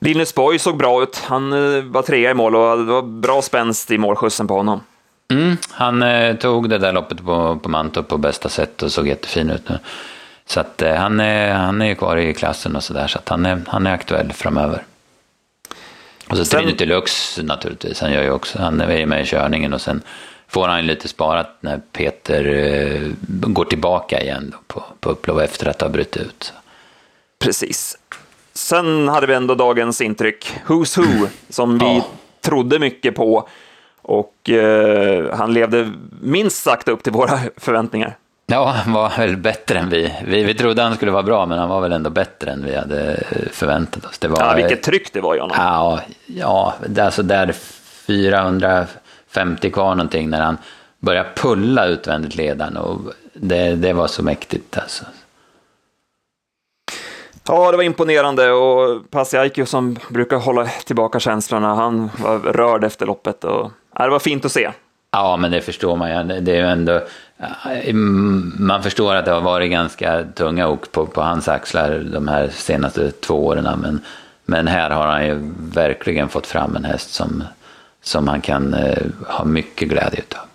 Linus 0.00 0.34
Borg 0.34 0.58
såg 0.58 0.76
bra 0.76 1.02
ut. 1.02 1.22
Han 1.24 1.52
eh, 1.52 1.82
var 1.82 2.02
trea 2.02 2.30
i 2.30 2.34
mål 2.34 2.56
och 2.56 2.78
det 2.78 2.84
var 2.84 3.02
bra 3.02 3.42
spänst 3.42 3.90
i 3.90 3.98
målskjutsen 3.98 4.46
på 4.46 4.54
honom. 4.54 4.80
Mm, 5.32 5.56
han 5.70 6.02
eh, 6.02 6.36
tog 6.36 6.70
det 6.70 6.78
där 6.78 6.92
loppet 6.92 7.24
på, 7.24 7.58
på 7.62 7.68
Mantorp 7.68 8.08
på 8.08 8.18
bästa 8.18 8.48
sätt 8.48 8.82
och 8.82 8.92
såg 8.92 9.08
jättefin 9.08 9.50
ut 9.50 9.68
nu. 9.68 9.78
Så 10.46 10.60
att, 10.60 10.82
eh, 10.82 10.94
han, 10.94 11.20
är, 11.20 11.52
han 11.52 11.82
är 11.82 11.94
kvar 11.94 12.16
i 12.16 12.34
klassen 12.34 12.76
och 12.76 12.84
sådär, 12.84 13.06
så 13.06 13.18
att 13.18 13.28
han 13.28 13.46
är, 13.46 13.62
han 13.66 13.86
är 13.86 13.92
aktuell 13.92 14.32
framöver. 14.32 14.84
Och 16.28 16.36
så 16.36 16.44
Trino 16.44 16.76
Deluxe 16.76 17.42
naturligtvis, 17.42 18.00
han, 18.00 18.12
gör 18.12 18.22
ju 18.22 18.30
också, 18.30 18.58
han 18.58 18.80
är 18.80 18.98
ju 18.98 19.06
med 19.06 19.22
i 19.22 19.26
körningen 19.26 19.74
och 19.74 19.80
sen 19.80 20.02
får 20.48 20.68
han 20.68 20.86
lite 20.86 21.08
sparat 21.08 21.56
när 21.60 21.80
Peter 21.92 22.44
eh, 22.44 23.10
går 23.26 23.64
tillbaka 23.64 24.22
igen 24.22 24.54
på, 24.66 24.84
på 25.00 25.10
upplov 25.10 25.40
efter 25.40 25.68
att 25.68 25.80
ha 25.80 25.88
brutit 25.88 26.16
ut. 26.16 26.52
Precis. 27.38 27.98
Sen 28.52 29.08
hade 29.08 29.26
vi 29.26 29.34
ändå 29.34 29.54
dagens 29.54 30.00
intryck, 30.00 30.52
Who's 30.66 30.98
Who, 30.98 31.28
som 31.48 31.78
vi 31.78 31.86
ja. 31.86 32.06
trodde 32.40 32.78
mycket 32.78 33.14
på 33.14 33.48
och 34.02 34.50
eh, 34.50 35.36
han 35.36 35.52
levde 35.52 35.92
minst 36.20 36.62
sagt 36.62 36.88
upp 36.88 37.02
till 37.02 37.12
våra 37.12 37.38
förväntningar. 37.56 38.16
Ja, 38.46 38.66
han 38.84 38.92
var 38.92 39.12
väl 39.18 39.36
bättre 39.36 39.78
än 39.78 39.88
vi. 39.88 40.14
vi. 40.26 40.44
Vi 40.44 40.54
trodde 40.54 40.82
han 40.82 40.96
skulle 40.96 41.10
vara 41.10 41.22
bra, 41.22 41.46
men 41.46 41.58
han 41.58 41.68
var 41.68 41.80
väl 41.80 41.92
ändå 41.92 42.10
bättre 42.10 42.50
än 42.50 42.64
vi 42.64 42.76
hade 42.76 43.22
förväntat 43.52 44.04
oss. 44.04 44.18
Det 44.18 44.28
var, 44.28 44.40
ja, 44.40 44.54
vilket 44.54 44.82
tryck 44.82 45.12
det 45.12 45.20
var 45.20 45.36
i 45.36 45.38
honom. 45.38 45.56
Ja, 45.60 46.00
ja 46.26 46.74
alltså 46.98 47.22
där 47.22 47.52
450 48.06 49.70
kvar 49.70 49.94
någonting 49.94 50.30
när 50.30 50.40
han 50.40 50.58
började 50.98 51.28
pulla 51.34 51.86
utvändigt 51.86 52.36
ledaren. 52.36 52.76
Och 52.76 53.00
det, 53.32 53.74
det 53.74 53.92
var 53.92 54.06
så 54.06 54.22
mäktigt 54.22 54.78
alltså. 54.78 55.04
Ja, 57.48 57.70
det 57.70 57.76
var 57.76 57.84
imponerande 57.84 58.52
och 58.52 59.10
Pasiaikio 59.10 59.66
som 59.66 59.98
brukar 60.08 60.36
hålla 60.36 60.66
tillbaka 60.66 61.20
känslorna, 61.20 61.74
han 61.74 62.10
var 62.18 62.38
rörd 62.38 62.84
efter 62.84 63.06
loppet 63.06 63.44
och 63.44 63.70
ja, 63.98 64.04
det 64.04 64.10
var 64.10 64.18
fint 64.18 64.44
att 64.44 64.52
se. 64.52 64.70
Ja, 65.16 65.36
men 65.36 65.50
det 65.50 65.60
förstår 65.60 65.96
man 65.96 66.10
ju. 66.10 66.40
Det 66.40 66.52
är 66.52 66.56
ju 66.56 66.66
ändå, 66.66 67.00
man 68.58 68.82
förstår 68.82 69.14
att 69.14 69.24
det 69.24 69.30
har 69.30 69.40
varit 69.40 69.70
ganska 69.70 70.24
tunga 70.34 70.68
ok 70.68 70.92
på, 70.92 71.06
på 71.06 71.20
hans 71.20 71.48
axlar 71.48 71.98
de 72.12 72.28
här 72.28 72.48
senaste 72.48 73.10
två 73.10 73.46
åren. 73.46 73.80
Men, 73.82 74.00
men 74.44 74.66
här 74.66 74.90
har 74.90 75.06
han 75.06 75.26
ju 75.26 75.52
verkligen 75.72 76.28
fått 76.28 76.46
fram 76.46 76.76
en 76.76 76.84
häst 76.84 77.14
som, 77.14 77.44
som 78.02 78.28
han 78.28 78.40
kan 78.40 78.74
eh, 78.74 79.02
ha 79.26 79.44
mycket 79.44 79.88
glädje 79.88 80.22
av. 80.34 80.48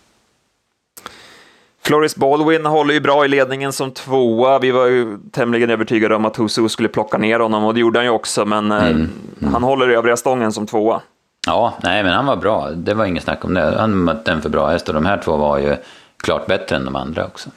Floris 1.81 2.15
Baldwin 2.15 2.65
håller 2.65 2.93
ju 2.93 2.99
bra 2.99 3.25
i 3.25 3.27
ledningen 3.27 3.73
som 3.73 3.91
tvåa. 3.91 4.59
Vi 4.59 4.71
var 4.71 4.85
ju 4.85 5.17
tämligen 5.31 5.69
övertygade 5.69 6.15
om 6.15 6.25
att 6.25 6.39
Husu 6.39 6.69
skulle 6.69 6.89
plocka 6.89 7.17
ner 7.17 7.39
honom 7.39 7.63
och 7.63 7.73
det 7.73 7.79
gjorde 7.79 7.99
han 7.99 8.05
ju 8.05 8.11
också, 8.11 8.45
men 8.45 8.71
eh, 8.71 8.87
mm, 8.87 9.09
mm. 9.41 9.53
han 9.53 9.63
håller 9.63 9.91
i 9.91 9.95
övriga 9.95 10.17
stången 10.17 10.51
som 10.51 10.67
tvåa. 10.67 11.01
Ja, 11.47 11.73
nej 11.83 12.03
men 12.03 12.13
han 12.13 12.25
var 12.25 12.35
bra. 12.35 12.69
Det 12.69 12.93
var 12.93 13.05
inget 13.05 13.23
snack 13.23 13.45
om 13.45 13.53
det. 13.53 13.75
Han 13.79 14.03
mötte 14.03 14.31
en 14.31 14.41
för 14.41 14.49
bra 14.49 14.67
häst 14.67 14.87
och 14.87 14.93
de 14.93 15.05
här 15.05 15.17
två 15.17 15.37
var 15.37 15.57
ju 15.57 15.77
klart 16.17 16.47
bättre 16.47 16.75
än 16.75 16.85
de 16.85 16.95
andra 16.95 17.25
också. 17.25 17.49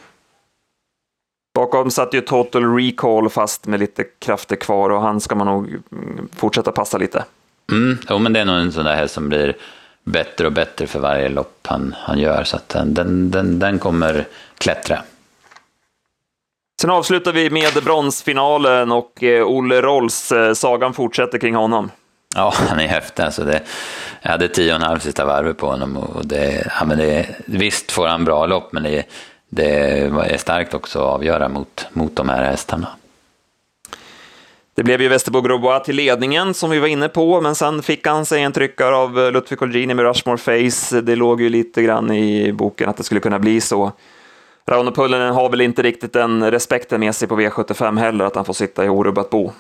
Bakom 1.55 1.91
satt 1.91 2.15
ju 2.15 2.21
Total 2.21 2.77
Recall 2.77 3.29
fast 3.29 3.67
med 3.67 3.81
lite 3.81 4.05
krafter 4.05 4.57
kvar 4.57 4.91
och 4.91 5.01
han 5.01 5.21
ska 5.21 5.35
man 5.35 5.47
nog 5.47 5.83
fortsätta 6.37 6.73
passa 6.73 6.99
lite. 6.99 7.25
Mm, 7.73 7.99
jo, 8.09 8.19
men 8.19 8.33
det 8.33 8.41
är 8.41 8.45
nog 8.45 8.57
en 8.57 8.73
sån 8.73 8.85
där 8.85 8.97
häst 8.97 9.15
som 9.15 9.29
blir 9.29 9.57
bättre 10.05 10.47
och 10.47 10.53
bättre 10.53 10.87
för 10.87 10.99
varje 11.01 11.29
lopp 11.29 11.67
han, 11.67 11.95
han 11.99 12.19
gör. 12.19 12.45
Så 12.45 12.57
att 12.57 12.69
den, 12.69 13.31
den, 13.31 13.59
den 13.59 13.79
kommer 13.79 14.27
klättra. 14.59 14.99
Sen 16.81 16.91
avslutar 16.91 17.33
vi 17.33 17.51
med 17.51 17.85
bronsfinalen 17.85 18.93
och 18.93 19.23
eh, 19.23 19.47
Olle 19.47 19.83
Rolls, 19.83 20.33
eh, 20.33 20.53
sagan 20.53 20.95
fortsätter 20.95 21.39
kring 21.39 21.55
honom. 21.55 21.91
Ja, 22.35 22.53
han 22.57 22.81
är 22.81 22.87
häftig. 22.87 23.23
Alltså 23.23 23.45
det, 23.45 23.63
jag 24.23 24.31
hade 24.31 24.49
tio 24.49 24.73
och 24.73 24.81
en 24.81 24.87
halv 24.87 24.99
sista 24.99 25.25
varvet 25.25 25.57
på 25.57 25.67
honom. 25.67 25.97
Och 25.97 26.27
det, 26.27 26.73
ja, 26.79 26.85
men 26.85 26.99
det, 26.99 27.27
visst 27.47 27.93
får 27.93 28.07
han 28.07 28.25
bra 28.25 28.47
lopp, 28.47 28.73
men 28.73 28.83
det, 28.83 29.07
det 29.49 29.71
är 30.31 30.37
starkt 30.37 30.75
också 30.75 30.99
att 30.99 31.15
avgöra 31.15 31.49
mot, 31.49 31.87
mot 31.93 32.17
de 32.17 32.29
här 32.29 32.45
hästarna. 32.45 32.89
Det 34.75 34.83
blev 34.83 35.03
ju 35.03 35.09
Västerbo 35.09 35.41
Grobois 35.41 35.83
till 35.85 35.97
ledningen 35.97 36.55
som 36.55 36.71
vi 36.71 36.79
var 36.79 36.89
inne 36.89 37.09
på, 37.09 37.41
men 37.41 37.55
sen 37.55 37.83
fick 37.83 38.07
han 38.07 38.27
sig 38.27 38.43
en 38.43 38.53
tryckare 38.53 38.97
av 38.97 39.21
eh, 39.21 39.33
Ludvig 39.33 39.59
Colgjini 39.59 39.95
med 39.95 40.05
Rushmore 40.05 40.39
Face. 40.39 41.01
Det 41.01 41.17
låg 41.17 41.41
ju 41.41 41.49
lite 41.49 41.83
grann 41.83 42.13
i 42.13 42.53
boken 42.53 42.89
att 42.89 42.97
det 42.97 43.03
skulle 43.03 43.21
kunna 43.21 43.39
bli 43.39 43.61
så. 43.61 43.93
Rauno 44.67 44.91
Pullinen 44.91 45.35
har 45.35 45.51
väl 45.51 45.61
inte 45.61 45.83
riktigt 45.83 46.13
den 46.13 46.51
respekten 46.51 47.01
med 47.01 47.15
sig 47.15 47.29
på 47.29 47.41
V75 47.41 47.99
heller, 47.99 48.25
att 48.25 48.37
han 48.37 48.45
får 48.45 48.53
sitta 48.53 48.85
i 48.85 48.89
orubbat 48.89 49.31
bo. 49.31 49.53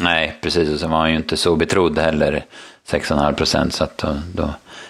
Nej, 0.00 0.38
precis. 0.40 0.70
Och 0.70 0.80
sen 0.80 0.90
var 0.90 0.98
han 0.98 1.10
ju 1.10 1.16
inte 1.16 1.36
så 1.36 1.56
betrodd 1.56 1.98
heller, 1.98 2.44
6,5 2.90 3.32
procent. 3.34 3.74
Så 3.74 3.84
att 3.84 3.98
då, 3.98 4.16
då, 4.32 4.48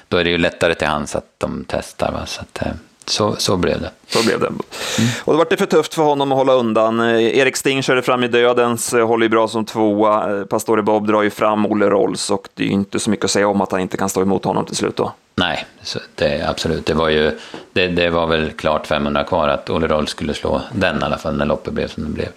då, 0.09 0.17
är 0.17 0.25
det 0.25 0.31
ju 0.31 0.39
lättare 0.39 0.75
till 0.75 0.87
hands 0.87 1.17
att 1.17 1.35
de 1.39 1.65
testar. 1.69 2.13
Va? 2.13 2.27
Så, 2.27 2.41
att, 2.41 2.67
eh, 2.67 2.73
så, 3.05 3.37
så 3.39 3.57
blev 3.57 3.81
det. 3.81 3.91
Så 4.07 4.27
blev 4.27 4.41
det. 4.41 4.47
Mm. 4.47 4.61
Och 5.25 5.33
då 5.33 5.39
var 5.39 5.47
det 5.51 5.57
för 5.57 5.67
tufft 5.67 5.95
för 5.95 6.03
honom 6.03 6.33
att 6.33 6.39
hålla 6.39 6.53
undan. 6.53 7.01
Eh, 7.01 7.39
Erik 7.39 7.57
Sting 7.57 7.83
körde 7.83 8.03
fram 8.03 8.25
i 8.25 8.29
dödens, 8.29 8.95
eh, 8.95 9.07
håller 9.07 9.25
ju 9.25 9.31
bra 9.31 9.49
som 9.49 9.65
tvåa. 9.65 10.45
Pastore 10.45 10.83
Bob 10.83 11.07
drar 11.07 11.23
ju 11.23 11.31
fram 11.31 11.67
Olle 11.67 11.91
Rolls 11.91 12.31
och 12.31 12.49
det 12.55 12.63
är 12.63 12.67
ju 12.67 12.73
inte 12.73 12.99
så 12.99 13.11
mycket 13.11 13.25
att 13.25 13.31
säga 13.31 13.49
om 13.49 13.61
att 13.61 13.73
han 13.73 13.81
inte 13.81 13.97
kan 13.97 14.09
stå 14.09 14.23
emot 14.23 14.45
honom 14.45 14.65
till 14.65 14.77
slut 14.77 14.97
då. 14.97 15.13
Nej, 15.35 15.67
det, 16.15 16.43
absolut. 16.49 16.87
Det 16.87 16.95
var 16.95 17.09
ju 17.09 17.39
det, 17.73 17.87
det 17.87 18.11
var 18.11 18.27
väl 18.27 18.51
klart 18.51 18.87
500 18.87 19.25
kvar 19.25 19.49
att 19.49 19.71
Olle 19.71 19.87
Rolls 19.87 20.11
skulle 20.11 20.35
slå 20.35 20.63
den 20.73 21.01
i 21.01 21.05
alla 21.05 21.19
fall 21.19 21.37
när 21.37 21.47
loppet 21.47 21.73
blev 21.73 21.89
som 21.89 22.05
det 22.05 22.11
blev. 22.11 22.29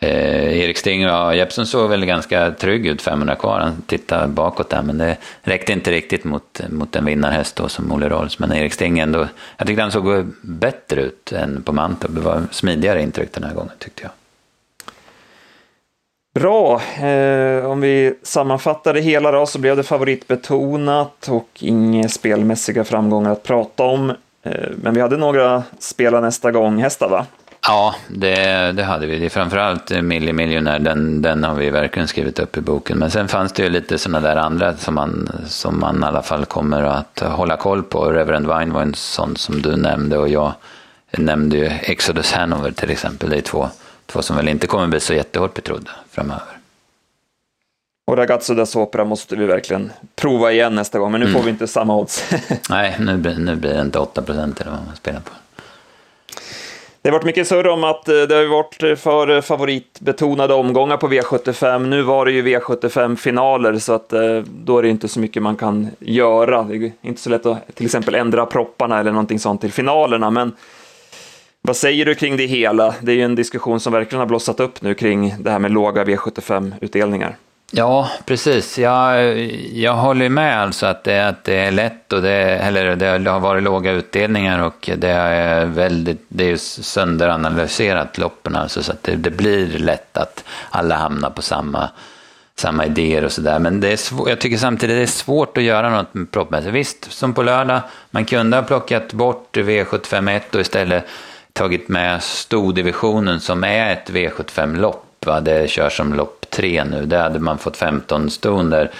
Eh, 0.00 0.58
Erik 0.60 0.78
Sting 0.78 1.10
och 1.10 1.36
Jeppsson 1.36 1.66
såg 1.66 1.90
väl 1.90 2.06
ganska 2.06 2.50
trygg 2.50 2.86
ut 2.86 3.02
500 3.02 3.34
kvar. 3.34 3.60
Han 3.60 3.82
tittade 3.86 4.28
bakåt 4.28 4.70
där 4.70 4.82
men 4.82 4.98
det 4.98 5.16
räckte 5.42 5.72
inte 5.72 5.90
riktigt 5.90 6.24
mot, 6.24 6.60
mot 6.68 6.96
en 6.96 7.04
vinnarhäst 7.04 7.56
då 7.56 7.68
som 7.68 7.92
Olle 7.92 8.08
Rolls. 8.08 8.38
Men 8.38 8.52
Erik 8.52 8.72
Sting 8.72 8.98
ändå, 8.98 9.26
jag 9.56 9.66
tyckte 9.66 9.82
han 9.82 9.92
såg 9.92 10.26
bättre 10.40 11.02
ut 11.02 11.32
än 11.32 11.62
på 11.62 11.72
Mantorp. 11.72 12.14
Det 12.14 12.20
var 12.20 12.42
smidigare 12.50 13.02
intryck 13.02 13.32
den 13.32 13.44
här 13.44 13.54
gången 13.54 13.72
tyckte 13.78 14.02
jag. 14.02 14.10
Bra, 16.34 16.82
eh, 17.06 17.70
om 17.70 17.80
vi 17.80 18.14
sammanfattar 18.22 18.94
det 18.94 19.00
hela 19.00 19.30
då 19.30 19.46
så 19.46 19.58
blev 19.58 19.76
det 19.76 19.82
favoritbetonat 19.82 21.28
och 21.28 21.48
inga 21.58 22.08
spelmässiga 22.08 22.84
framgångar 22.84 23.32
att 23.32 23.42
prata 23.42 23.82
om. 23.82 24.10
Eh, 24.42 24.68
men 24.76 24.94
vi 24.94 25.00
hade 25.00 25.16
några 25.16 25.62
spela 25.78 26.20
nästa 26.20 26.50
gång 26.50 26.78
hästar 26.78 27.08
va? 27.08 27.26
Ja, 27.62 27.94
det, 28.08 28.72
det 28.72 28.82
hade 28.82 29.06
vi. 29.06 29.18
Det 29.18 29.24
är 29.24 29.30
framförallt 29.30 29.90
Milli 30.02 30.32
Miljonär, 30.32 30.78
den, 30.78 31.22
den 31.22 31.44
har 31.44 31.54
vi 31.54 31.70
verkligen 31.70 32.08
skrivit 32.08 32.38
upp 32.38 32.56
i 32.56 32.60
boken. 32.60 32.98
Men 32.98 33.10
sen 33.10 33.28
fanns 33.28 33.52
det 33.52 33.62
ju 33.62 33.68
lite 33.68 33.98
sådana 33.98 34.28
där 34.28 34.36
andra 34.36 34.76
som 34.76 34.94
man, 34.94 35.30
som 35.46 35.80
man 35.80 36.02
i 36.02 36.06
alla 36.06 36.22
fall 36.22 36.44
kommer 36.44 36.82
att 36.82 37.20
hålla 37.20 37.56
koll 37.56 37.82
på. 37.82 38.12
Reverend 38.12 38.46
Wine 38.46 38.74
var 38.74 38.82
en 38.82 38.94
sån 38.94 39.36
som 39.36 39.62
du 39.62 39.76
nämnde 39.76 40.18
och 40.18 40.28
jag 40.28 40.52
nämnde 41.10 41.56
ju 41.56 41.66
Exodus 41.66 42.32
Hanover 42.32 42.70
till 42.70 42.90
exempel. 42.90 43.30
Det 43.30 43.36
är 43.36 43.40
två, 43.40 43.68
två 44.06 44.22
som 44.22 44.36
väl 44.36 44.48
inte 44.48 44.66
kommer 44.66 44.86
bli 44.86 45.00
så 45.00 45.14
jättehårt 45.14 45.54
betrodda 45.54 45.90
framöver. 46.10 46.58
Och 48.06 48.16
Ragazzo 48.16 48.54
da 48.54 48.66
Sopra 48.66 49.04
måste 49.04 49.36
vi 49.36 49.46
verkligen 49.46 49.92
prova 50.16 50.52
igen 50.52 50.74
nästa 50.74 50.98
gång, 50.98 51.12
men 51.12 51.20
nu 51.20 51.26
mm. 51.26 51.38
får 51.38 51.44
vi 51.44 51.50
inte 51.50 51.66
samma 51.66 51.96
odds. 51.96 52.30
Nej, 52.70 52.96
nu, 52.98 53.16
nu 53.38 53.56
blir 53.56 53.74
det 53.74 53.80
inte 53.80 53.98
8 53.98 54.22
procent 54.22 54.60
eller 54.60 54.70
vad 54.70 54.80
man 54.86 54.96
spelar 54.96 55.20
på. 55.20 55.30
Det 57.02 57.08
har 57.08 57.12
varit 57.12 57.24
mycket 57.24 57.48
surr 57.48 57.66
om 57.66 57.84
att 57.84 58.08
eh, 58.08 58.14
det 58.14 58.34
har 58.34 58.46
varit 58.46 58.82
eh, 58.82 58.94
för 58.94 59.30
eh, 59.30 59.40
favoritbetonade 59.40 60.54
omgångar 60.54 60.96
på 60.96 61.08
V75. 61.08 61.86
Nu 61.86 62.02
var 62.02 62.24
det 62.24 62.32
ju 62.32 62.42
V75-finaler, 62.42 63.78
så 63.78 63.92
att 63.92 64.12
då 64.44 64.78
är 64.78 64.82
det 64.82 64.88
inte 64.88 65.08
så 65.08 65.20
mycket 65.20 65.42
man 65.42 65.56
kan 65.56 65.88
göra. 65.98 66.62
Det 66.62 66.76
är 66.76 66.92
inte 67.02 67.20
så 67.20 67.30
lätt 67.30 67.46
att 67.46 67.74
till 67.74 67.86
exempel 67.86 68.14
ändra 68.14 68.46
propparna 68.46 69.00
eller 69.00 69.12
någonting 69.12 69.38
sånt 69.38 69.60
till 69.60 69.72
finalerna, 69.72 70.30
men 70.30 70.52
vad 71.62 71.76
säger 71.76 72.06
du 72.06 72.14
kring 72.14 72.36
det 72.36 72.46
hela? 72.46 72.94
Det 73.00 73.12
är 73.12 73.16
ju 73.16 73.22
en 73.22 73.34
diskussion 73.34 73.80
som 73.80 73.92
verkligen 73.92 74.20
har 74.20 74.26
blossat 74.26 74.60
upp 74.60 74.82
nu 74.82 74.94
kring 74.94 75.34
det 75.38 75.50
här 75.50 75.58
med 75.58 75.70
låga 75.70 76.04
V75-utdelningar. 76.04 77.36
Ja, 77.72 78.10
precis. 78.24 78.78
Jag, 78.78 79.38
jag 79.72 79.94
håller 79.94 80.28
med 80.28 80.62
alltså 80.62 80.86
att 80.86 81.04
det, 81.04 81.28
att 81.28 81.44
det 81.44 81.54
är 81.54 81.70
lätt 81.70 82.12
och 82.12 82.22
det, 82.22 82.34
eller 82.34 82.96
det 83.18 83.30
har 83.30 83.40
varit 83.40 83.62
låga 83.62 83.92
utdelningar 83.92 84.62
och 84.62 84.90
det 84.96 85.08
är 85.10 85.66
väldigt, 85.66 86.24
det 86.28 86.50
är 86.50 86.56
sönderanalyserat 86.56 88.18
loppen 88.18 88.56
alltså 88.56 88.82
så 88.82 88.92
att 88.92 89.02
det, 89.02 89.16
det, 89.16 89.30
blir 89.30 89.78
lätt 89.78 90.16
att 90.16 90.44
alla 90.70 90.96
hamnar 90.96 91.30
på 91.30 91.42
samma, 91.42 91.90
samma 92.56 92.86
idéer 92.86 93.24
och 93.24 93.32
sådär. 93.32 93.58
Men 93.58 93.80
det 93.80 93.92
är 93.92 93.96
svår, 93.96 94.28
jag 94.28 94.40
tycker 94.40 94.58
samtidigt 94.58 94.96
det 94.96 95.02
är 95.02 95.06
svårt 95.06 95.56
att 95.56 95.64
göra 95.64 95.90
något 95.90 96.14
med 96.14 96.30
proppmässigt. 96.30 96.74
Visst, 96.74 97.12
som 97.12 97.34
på 97.34 97.42
lördag, 97.42 97.80
man 98.10 98.24
kunde 98.24 98.56
ha 98.56 98.64
plockat 98.64 99.12
bort 99.12 99.56
V751 99.56 100.54
och 100.54 100.60
istället 100.60 101.04
tagit 101.52 101.88
med 101.88 102.22
stordivisionen 102.22 103.40
som 103.40 103.64
är 103.64 103.92
ett 103.92 104.10
V75-lopp. 104.10 105.07
Det 105.42 105.70
körs 105.70 105.96
som 105.96 106.14
lopp 106.14 106.50
tre 106.50 106.84
nu. 106.84 107.06
Där 107.06 107.22
hade 107.22 107.38
man 107.38 107.58
fått 107.58 107.76
15 107.76 108.30
ston 108.30 108.70
där. 108.70 108.90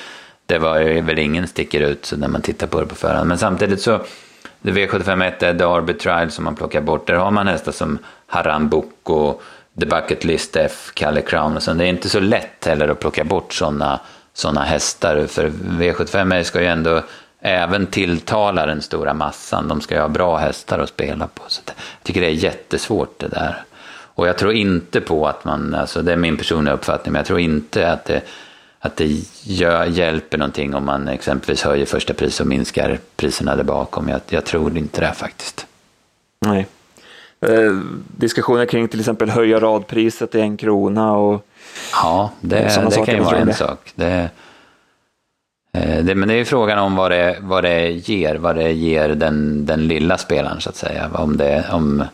Det 0.46 0.58
var 0.58 1.02
väl 1.02 1.18
ingen 1.18 1.46
sticker 1.46 1.80
ut 1.80 2.06
så 2.06 2.16
när 2.16 2.28
man 2.28 2.42
tittar 2.42 2.66
på 2.66 2.80
det 2.80 2.86
på 2.86 2.94
förhand. 2.94 3.28
Men 3.28 3.38
samtidigt 3.38 3.82
så, 3.82 4.00
det 4.60 4.70
V751 4.70 5.44
är 5.44 5.52
Derby 5.52 5.92
Trial 5.92 6.30
som 6.30 6.44
man 6.44 6.54
plockar 6.54 6.80
bort. 6.80 7.06
Där 7.06 7.14
har 7.14 7.30
man 7.30 7.48
hästar 7.48 7.72
som 7.72 7.98
Haram 8.26 8.68
Boko, 8.68 9.40
The 9.80 9.86
Bucket 9.86 10.24
List 10.24 10.56
F, 10.56 10.90
Calle 10.94 11.20
Crown 11.20 11.56
och 11.56 11.62
så. 11.62 11.72
Det 11.72 11.84
är 11.84 11.88
inte 11.88 12.08
så 12.08 12.20
lätt 12.20 12.66
heller 12.66 12.88
att 12.88 13.00
plocka 13.00 13.24
bort 13.24 13.54
sådana 13.54 14.00
såna 14.32 14.64
hästar. 14.64 15.26
För 15.26 15.48
V75 15.48 16.42
ska 16.42 16.60
ju 16.60 16.66
ändå 16.66 17.02
även 17.40 17.86
tilltala 17.86 18.66
den 18.66 18.82
stora 18.82 19.14
massan. 19.14 19.68
De 19.68 19.80
ska 19.80 19.94
ju 19.94 20.00
ha 20.00 20.08
bra 20.08 20.36
hästar 20.36 20.78
att 20.78 20.88
spela 20.88 21.26
på. 21.26 21.42
Så 21.48 21.62
jag 21.66 21.74
tycker 22.02 22.20
det 22.20 22.26
är 22.26 22.30
jättesvårt 22.30 23.18
det 23.18 23.28
där. 23.28 23.64
Och 24.18 24.28
jag 24.28 24.38
tror 24.38 24.52
inte 24.52 25.00
på 25.00 25.26
att 25.26 25.44
man, 25.44 25.74
alltså 25.74 26.02
det 26.02 26.12
är 26.12 26.16
min 26.16 26.36
personliga 26.36 26.74
uppfattning, 26.74 27.12
men 27.12 27.20
jag 27.20 27.26
tror 27.26 27.40
inte 27.40 27.92
att 27.92 28.04
det, 28.04 28.22
att 28.78 28.96
det 28.96 29.06
gör, 29.42 29.84
hjälper 29.84 30.38
någonting 30.38 30.74
om 30.74 30.84
man 30.84 31.08
exempelvis 31.08 31.62
höjer 31.62 31.86
första 31.86 32.14
pris 32.14 32.40
och 32.40 32.46
minskar 32.46 32.98
priserna 33.16 33.56
där 33.56 33.64
bakom. 33.64 34.08
Jag, 34.08 34.20
jag 34.28 34.44
tror 34.44 34.78
inte 34.78 35.00
det 35.00 35.12
faktiskt. 35.12 35.66
Nej. 36.40 36.66
Eh, 37.40 37.72
diskussioner 38.16 38.66
kring 38.66 38.88
till 38.88 39.00
exempel 39.00 39.30
höja 39.30 39.60
radpriset 39.60 40.30
till 40.30 40.40
en 40.40 40.56
krona 40.56 41.12
och 41.12 41.46
Ja, 41.92 42.30
det, 42.40 42.88
det 42.90 43.06
kan 43.06 43.14
ju 43.14 43.20
vara 43.20 43.36
en 43.36 43.46
det. 43.46 43.54
sak. 43.54 43.92
Det, 43.94 44.30
eh, 45.72 46.04
det, 46.04 46.14
men 46.14 46.28
det 46.28 46.34
är 46.34 46.38
ju 46.38 46.44
frågan 46.44 46.78
om 46.78 46.96
vad 46.96 47.10
det, 47.10 47.36
vad 47.40 47.64
det 47.64 47.90
ger, 47.90 48.34
vad 48.34 48.56
det 48.56 48.72
ger 48.72 49.08
den, 49.08 49.66
den 49.66 49.88
lilla 49.88 50.18
spelaren 50.18 50.60
så 50.60 50.70
att 50.70 50.76
säga. 50.76 51.10
Om, 51.12 51.36
det, 51.36 51.64
om, 51.72 52.04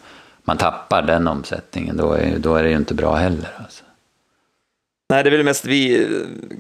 man 0.45 0.57
tappar 0.57 1.03
den 1.03 1.29
omsättningen, 1.29 1.97
då 1.97 2.13
är, 2.13 2.39
då 2.39 2.57
är 2.57 2.63
det 2.63 2.69
ju 2.69 2.77
inte 2.77 2.95
bra 2.95 3.15
heller. 3.15 3.49
Alltså. 3.57 3.85
Nej, 5.09 5.25
det 5.25 5.29
är 5.29 5.31
väl 5.31 5.45
mest 5.45 5.65
vi, 5.65 6.09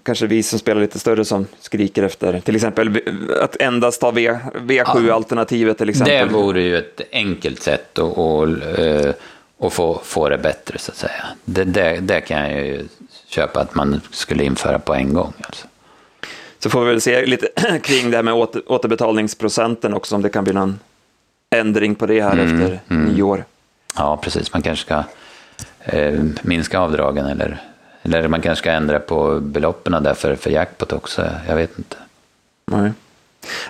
kanske 0.03 0.27
vi 0.27 0.43
som 0.43 0.59
spelar 0.59 0.81
lite 0.81 0.99
större 0.99 1.25
som 1.25 1.47
skriker 1.61 2.03
efter, 2.03 2.41
till 2.41 2.57
exempel 2.57 3.01
att 3.41 3.57
endast 3.57 4.03
ha 4.03 4.11
v, 4.11 4.39
V7-alternativet 4.55 5.79
till 5.79 5.89
exempel. 5.89 6.29
Det 6.29 6.35
vore 6.35 6.63
ju 6.63 6.77
ett 6.77 7.01
enkelt 7.13 7.63
sätt 7.63 7.99
att, 7.99 8.19
att, 8.19 8.79
eh, 8.79 9.13
att 9.61 9.73
få, 9.73 10.01
få 10.05 10.29
det 10.29 10.39
bättre 10.39 10.79
så 10.79 10.91
att 10.91 10.97
säga. 10.97 11.25
Det, 11.45 11.65
det, 11.65 11.99
det 12.01 12.21
kan 12.21 12.51
jag 12.51 12.67
ju 12.67 12.89
köpa 13.29 13.61
att 13.61 13.75
man 13.75 14.01
skulle 14.11 14.45
införa 14.45 14.79
på 14.79 14.95
en 14.95 15.15
gång. 15.15 15.33
Alltså. 15.41 15.67
Så 16.59 16.71
får 16.71 16.85
vi 16.85 16.91
väl 16.91 17.01
se 17.01 17.27
lite 17.27 17.49
kring 17.83 18.11
det 18.11 18.17
här 18.17 18.23
med 18.23 18.35
åter, 18.35 18.63
återbetalningsprocenten 18.67 19.95
också, 19.95 20.15
om 20.15 20.23
det 20.23 20.29
kan 20.29 20.45
bli 20.45 20.53
någon 20.53 20.79
ändring 21.51 21.95
på 21.95 22.07
det 22.07 22.23
här 22.23 22.33
mm, 22.33 22.55
efter 22.55 22.81
mm. 22.89 23.05
nio 23.05 23.23
år. 23.23 23.45
Ja, 23.97 24.17
precis. 24.17 24.53
Man 24.53 24.63
kanske 24.63 24.85
ska 24.85 25.05
eh, 25.85 26.25
minska 26.43 26.79
avdragen 26.79 27.27
eller, 27.27 27.63
eller 28.03 28.29
man 28.29 28.41
kanske 28.41 28.63
ska 28.63 28.71
ändra 28.71 28.99
på 28.99 29.41
beloppen 29.41 30.03
där 30.03 30.15
för, 30.15 30.37
för 30.37 30.51
jackpot 30.51 30.93
också. 30.93 31.31
Jag 31.49 31.57
vet 31.57 31.79
inte. 31.79 31.97
Nej, 32.67 32.93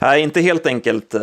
Nej 0.00 0.22
inte 0.22 0.40
helt 0.40 0.66
enkelt. 0.66 1.14
Eh, 1.14 1.20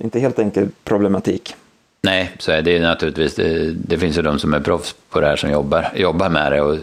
inte 0.00 0.20
helt 0.20 0.38
enkel 0.38 0.68
problematik. 0.84 1.56
Nej, 2.02 2.30
så 2.38 2.52
är 2.52 2.62
det 2.62 2.80
naturligtvis. 2.80 3.34
Det, 3.34 3.70
det, 3.70 3.98
finns 3.98 4.18
ju 4.18 4.22
de 4.22 4.38
som 4.38 4.54
är 4.54 4.60
proffs 4.60 4.94
på 5.10 5.20
det 5.20 5.26
här 5.26 5.36
som 5.36 5.50
jobbar, 5.50 5.92
jobbar 5.94 6.28
med 6.28 6.52
det 6.52 6.60
och 6.60 6.78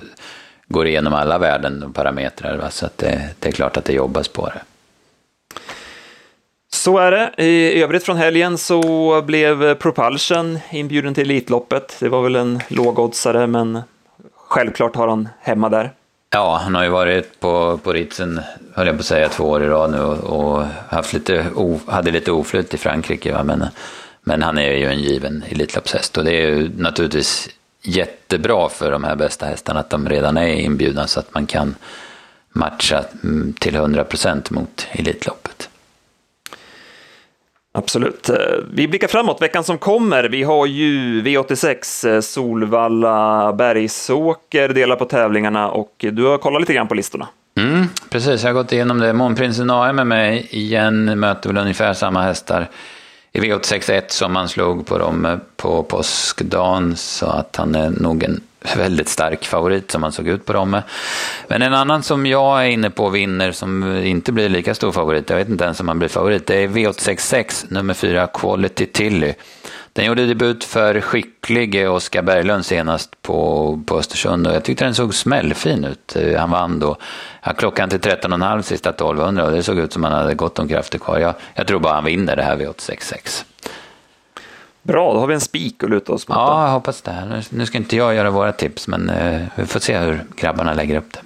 går 0.67 0.87
igenom 0.87 1.13
alla 1.13 1.37
värden 1.37 1.83
och 1.83 1.95
parametrar. 1.95 2.57
Va? 2.57 2.69
Så 2.69 2.85
att 2.85 2.97
det, 2.97 3.29
det 3.39 3.47
är 3.47 3.51
klart 3.51 3.77
att 3.77 3.85
det 3.85 3.93
jobbas 3.93 4.27
på 4.27 4.45
det. 4.45 4.61
Så 6.73 6.97
är 6.97 7.11
det. 7.11 7.43
I 7.43 7.81
övrigt 7.81 8.03
från 8.03 8.17
helgen 8.17 8.57
så 8.57 9.21
blev 9.21 9.75
Propulsion 9.75 10.59
inbjuden 10.71 11.13
till 11.13 11.31
Elitloppet. 11.31 11.97
Det 11.99 12.09
var 12.09 12.21
väl 12.21 12.35
en 12.35 12.59
lågoddsare, 12.67 13.47
men 13.47 13.81
självklart 14.35 14.95
har 14.95 15.07
han 15.07 15.29
hemma 15.39 15.69
där. 15.69 15.93
Ja, 16.29 16.59
han 16.63 16.75
har 16.75 16.83
ju 16.83 16.89
varit 16.89 17.39
på, 17.39 17.79
på 17.83 17.93
Ritzen, 17.93 18.41
höll 18.73 18.87
jag 18.87 18.95
på 18.95 18.99
att 18.99 19.05
säga, 19.05 19.29
två 19.29 19.43
år 19.43 19.63
i 19.63 19.67
rad 19.67 19.91
nu 19.91 19.99
och, 19.99 20.17
och 20.17 20.65
haft 20.89 21.13
lite 21.13 21.45
o, 21.55 21.79
hade 21.87 22.11
lite 22.11 22.31
oflyt 22.31 22.73
i 22.73 22.77
Frankrike. 22.77 23.33
Va? 23.33 23.43
Men, 23.43 23.65
men 24.21 24.41
han 24.41 24.57
är 24.57 24.71
ju 24.71 24.85
en 24.85 24.99
given 24.99 25.43
Elitloppshäst 25.49 26.17
och 26.17 26.23
det 26.23 26.31
är 26.31 26.47
ju 26.47 26.71
naturligtvis 26.77 27.49
jättebra 27.81 28.69
för 28.69 28.91
de 28.91 29.03
här 29.03 29.15
bästa 29.15 29.45
hästarna 29.45 29.79
att 29.79 29.89
de 29.89 30.09
redan 30.09 30.37
är 30.37 30.53
inbjudna 30.53 31.07
så 31.07 31.19
att 31.19 31.33
man 31.33 31.45
kan 31.45 31.75
matcha 32.49 33.03
mm, 33.23 33.53
till 33.59 33.75
100% 33.75 34.53
mot 34.53 34.87
Elitlopp. 34.91 35.46
Absolut. 37.77 38.29
Eh, 38.29 38.35
vi 38.73 38.87
blickar 38.87 39.07
framåt 39.07 39.41
veckan 39.41 39.63
som 39.63 39.77
kommer. 39.77 40.23
Vi 40.23 40.43
har 40.43 40.65
ju 40.65 41.21
V86, 41.21 42.05
eh, 42.07 42.21
Solvalla, 42.21 43.53
Bergsåker 43.53 44.69
delar 44.69 44.95
på 44.95 45.05
tävlingarna 45.05 45.69
och 45.69 46.05
du 46.11 46.23
har 46.23 46.37
kollat 46.37 46.61
lite 46.61 46.73
grann 46.73 46.87
på 46.87 46.95
listorna. 46.95 47.27
Mm, 47.57 47.87
precis, 48.09 48.43
jag 48.43 48.49
har 48.49 48.53
gått 48.53 48.71
igenom 48.71 48.99
det. 48.99 49.13
Månprinsen 49.13 49.69
AM 49.69 49.99
är 49.99 50.03
med 50.03 50.45
igen, 50.49 51.19
möter 51.19 51.49
väl 51.49 51.57
ungefär 51.57 51.93
samma 51.93 52.21
hästar 52.21 52.67
i 53.31 53.39
V86.1 53.39 54.03
som 54.07 54.35
han 54.35 54.49
slog 54.49 54.85
på 54.85 54.97
dem 54.97 55.25
eh, 55.25 55.37
på 55.55 55.83
påskdagen, 55.83 56.95
så 56.95 57.25
att 57.25 57.55
han 57.55 57.75
är 57.75 57.89
nog 57.89 58.23
en 58.23 58.41
väldigt 58.75 59.09
stark 59.09 59.45
favorit 59.45 59.91
som 59.91 60.03
han 60.03 60.11
såg 60.11 60.27
ut 60.27 60.45
på 60.45 60.53
dem. 60.53 60.81
Men 61.47 61.61
en 61.61 61.73
annan 61.73 62.03
som 62.03 62.25
jag 62.25 62.65
är 62.65 62.69
inne 62.69 62.89
på 62.89 63.09
vinner 63.09 63.51
som 63.51 63.97
inte 63.97 64.31
blir 64.31 64.49
lika 64.49 64.75
stor 64.75 64.91
favorit, 64.91 65.29
jag 65.29 65.37
vet 65.37 65.49
inte 65.49 65.63
ens 65.63 65.79
om 65.79 65.87
han 65.87 65.99
blir 65.99 66.09
favorit, 66.09 66.47
det 66.47 66.55
är 66.55 66.67
V866 66.67 67.65
nummer 67.69 67.93
4 67.93 68.27
Quality 68.27 68.85
Tilly. 68.85 69.33
Den 69.97 70.05
gjorde 70.05 70.25
debut 70.25 70.63
för 70.63 71.01
skicklig 71.01 71.89
Oskar 71.89 72.21
Berglund 72.21 72.65
senast 72.65 73.21
på, 73.21 73.79
på 73.85 73.97
Östersund 73.97 74.47
och 74.47 74.53
jag 74.53 74.63
tyckte 74.63 74.85
den 74.85 74.95
såg 74.95 75.13
smällfin 75.13 75.85
ut. 75.85 76.15
Eh, 76.15 76.39
han 76.39 76.51
vann 76.51 76.79
då 76.79 76.97
ja, 77.43 77.53
klockan 77.53 77.89
till 77.89 77.99
13.30 77.99 78.61
sista 78.61 78.89
1200 78.89 79.45
och 79.45 79.51
det 79.51 79.63
såg 79.63 79.79
ut 79.79 79.93
som 79.93 80.03
han 80.03 80.13
hade 80.13 80.33
gott 80.33 80.59
om 80.59 80.67
krafter 80.67 80.99
kvar. 80.99 81.19
Jag, 81.19 81.33
jag 81.53 81.67
tror 81.67 81.79
bara 81.79 81.93
han 81.93 82.03
vinner 82.03 82.35
det 82.35 82.43
här 82.43 82.57
V866. 82.57 83.43
Bra, 84.87 85.13
då 85.13 85.19
har 85.19 85.27
vi 85.27 85.33
en 85.33 85.41
spik 85.41 85.83
att 85.83 85.89
luta 85.89 86.13
oss 86.13 86.27
mot. 86.27 86.35
Ja, 86.35 86.65
jag 86.65 86.73
hoppas 86.73 87.01
det. 87.01 87.43
Nu 87.49 87.65
ska 87.65 87.77
inte 87.77 87.95
jag 87.95 88.15
göra 88.15 88.29
våra 88.29 88.51
tips, 88.51 88.87
men 88.87 89.09
uh, 89.09 89.47
vi 89.55 89.65
får 89.65 89.79
se 89.79 89.97
hur 89.97 90.23
grabbarna 90.35 90.73
lägger 90.73 90.97
upp 90.97 91.13
det. 91.13 91.19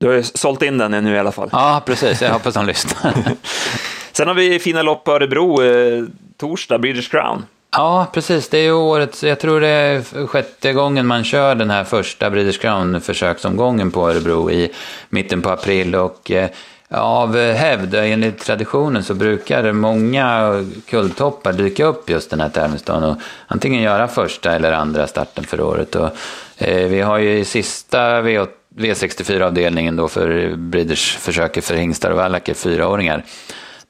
Du 0.00 0.06
har 0.06 0.14
ju 0.14 0.22
sålt 0.22 0.62
in 0.62 0.78
den 0.78 1.04
nu 1.04 1.14
i 1.14 1.18
alla 1.18 1.32
fall. 1.32 1.48
Ja, 1.52 1.82
precis. 1.86 2.22
Jag 2.22 2.32
hoppas 2.32 2.54
de 2.54 2.66
lyssnar. 2.66 3.14
Sen 4.12 4.28
har 4.28 4.34
vi 4.34 4.58
fina 4.58 4.82
lopp 4.82 5.04
på 5.04 5.12
Örebro, 5.12 5.62
eh, 5.62 6.04
torsdag, 6.36 6.78
British 6.78 7.10
Crown. 7.10 7.46
Ja, 7.72 8.06
precis. 8.12 8.48
Det 8.48 8.58
är 8.58 8.72
årets, 8.72 9.24
jag 9.24 9.40
tror 9.40 9.60
det 9.60 9.68
är 9.68 10.26
sjätte 10.26 10.72
gången 10.72 11.06
man 11.06 11.24
kör 11.24 11.54
den 11.54 11.70
här 11.70 11.84
första 11.84 12.30
British 12.30 12.60
Crown-försöksomgången 12.60 13.90
på 13.90 14.10
Örebro 14.10 14.50
i 14.50 14.72
mitten 15.08 15.42
på 15.42 15.50
april. 15.50 15.94
Och 15.94 16.30
eh, 16.30 16.50
av 16.90 17.36
eh, 17.36 17.54
hävd, 17.54 17.94
enligt 17.94 18.38
traditionen, 18.44 19.02
så 19.04 19.14
brukar 19.14 19.72
många 19.72 20.52
kulltoppar 20.90 21.52
dyka 21.52 21.84
upp 21.84 22.10
just 22.10 22.30
den 22.30 22.40
här 22.40 22.48
tävlingsdagen 22.48 23.04
och 23.04 23.16
antingen 23.46 23.82
göra 23.82 24.08
första 24.08 24.52
eller 24.52 24.72
andra 24.72 25.06
starten 25.06 25.44
för 25.44 25.60
året. 25.60 25.94
Och, 25.94 26.10
eh, 26.58 26.88
vi 26.88 27.00
har 27.00 27.18
ju 27.18 27.38
i 27.38 27.44
sista 27.44 28.20
v- 28.20 28.46
V64-avdelningen 28.76 29.96
då 29.96 30.08
för 30.08 30.56
Breeders 30.56 31.16
försöket 31.16 31.64
för 31.64 31.74
hingstar 31.74 32.10
och 32.10 32.16
vallacker, 32.16 32.54
fyraåringar. 32.54 33.24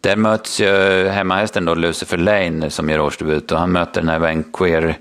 Där 0.01 0.17
möts 0.17 0.61
ju 0.61 1.07
hemmahästen 1.09 1.65
då 1.65 1.75
Lucifer 1.75 2.17
Lane 2.17 2.71
som 2.71 2.91
gör 2.91 3.01
årsdebut 3.01 3.53
och 3.53 3.59
han 3.59 3.73
möter 3.73 4.01
den 4.01 4.11
här 4.11 4.19
Vanqueer 4.19 4.97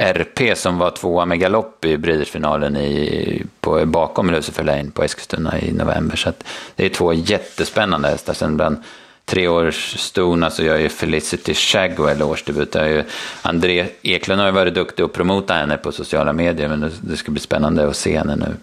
RP 0.00 0.56
som 0.56 0.78
var 0.78 0.90
tvåa 0.90 1.24
med 1.26 1.40
galopp 1.40 1.84
i 1.84 1.96
Breeders-finalen 1.96 2.76
i, 2.76 3.42
på, 3.60 3.86
bakom 3.86 4.30
Lucifer 4.30 4.64
Lane 4.64 4.90
på 4.90 5.04
Eskilstuna 5.04 5.60
i 5.60 5.72
november. 5.72 6.16
Så 6.16 6.32
det 6.76 6.84
är 6.84 6.88
två 6.88 7.12
jättespännande 7.12 8.08
hästar. 8.08 8.34
Sen 8.34 8.56
bland 8.56 8.76
treårsstorna 9.24 10.50
så 10.50 10.62
gör 10.62 10.78
ju 10.78 10.88
Felicity 10.88 11.54
Shagwell 11.54 12.22
årsdebut. 12.22 12.74
Ju 12.74 13.04
André 13.42 13.86
Eklund 14.02 14.40
har 14.40 14.48
ju 14.48 14.54
varit 14.54 14.74
duktig 14.74 15.02
att 15.02 15.12
promota 15.12 15.54
henne 15.54 15.76
på 15.76 15.92
sociala 15.92 16.32
medier 16.32 16.68
men 16.68 16.80
det, 16.80 16.90
det 17.00 17.16
ska 17.16 17.30
bli 17.30 17.40
spännande 17.40 17.88
att 17.88 17.96
se 17.96 18.18
henne 18.18 18.36
nu 18.36 18.56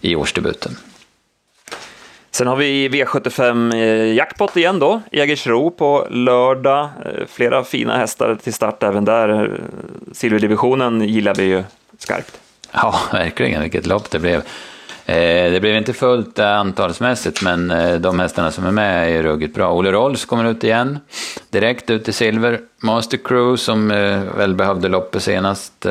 i 0.00 0.16
årsdebuten. 0.16 0.76
Sen 2.36 2.46
har 2.46 2.56
vi 2.56 2.88
V75 2.88 3.74
eh, 3.74 4.14
jackpot 4.14 4.56
igen 4.56 4.78
då, 4.78 5.02
Jägersro 5.12 5.70
på 5.70 6.06
lördag. 6.10 6.88
Eh, 7.04 7.26
flera 7.28 7.64
fina 7.64 7.96
hästar 7.96 8.38
till 8.42 8.54
start 8.54 8.82
även 8.82 9.04
där. 9.04 9.44
Eh, 9.44 9.50
silverdivisionen 10.12 11.00
gillar 11.00 11.34
vi 11.34 11.44
ju 11.44 11.64
skarpt. 11.98 12.40
Ja, 12.72 13.00
verkligen. 13.12 13.62
Vilket 13.62 13.86
lopp 13.86 14.10
det 14.10 14.18
blev. 14.18 14.42
Eh, 15.08 15.52
det 15.52 15.60
blev 15.60 15.76
inte 15.76 15.92
fullt 15.92 16.38
eh, 16.38 16.58
antalsmässigt, 16.58 17.42
men 17.42 17.70
eh, 17.70 17.94
de 17.94 18.20
hästarna 18.20 18.50
som 18.50 18.66
är 18.66 18.70
med 18.70 19.16
är 19.16 19.22
ruggigt 19.22 19.54
bra. 19.54 19.72
Olle 19.72 19.92
Rolls 19.92 20.24
kommer 20.24 20.44
ut 20.44 20.64
igen, 20.64 20.98
direkt 21.50 21.90
ut 21.90 22.08
i 22.08 22.12
silver. 22.12 22.60
Master 22.78 23.16
Crew 23.16 23.56
som 23.56 23.88
väl 24.36 24.54
behövde 24.54 24.88
loppet 24.88 25.22
senast. 25.22 25.86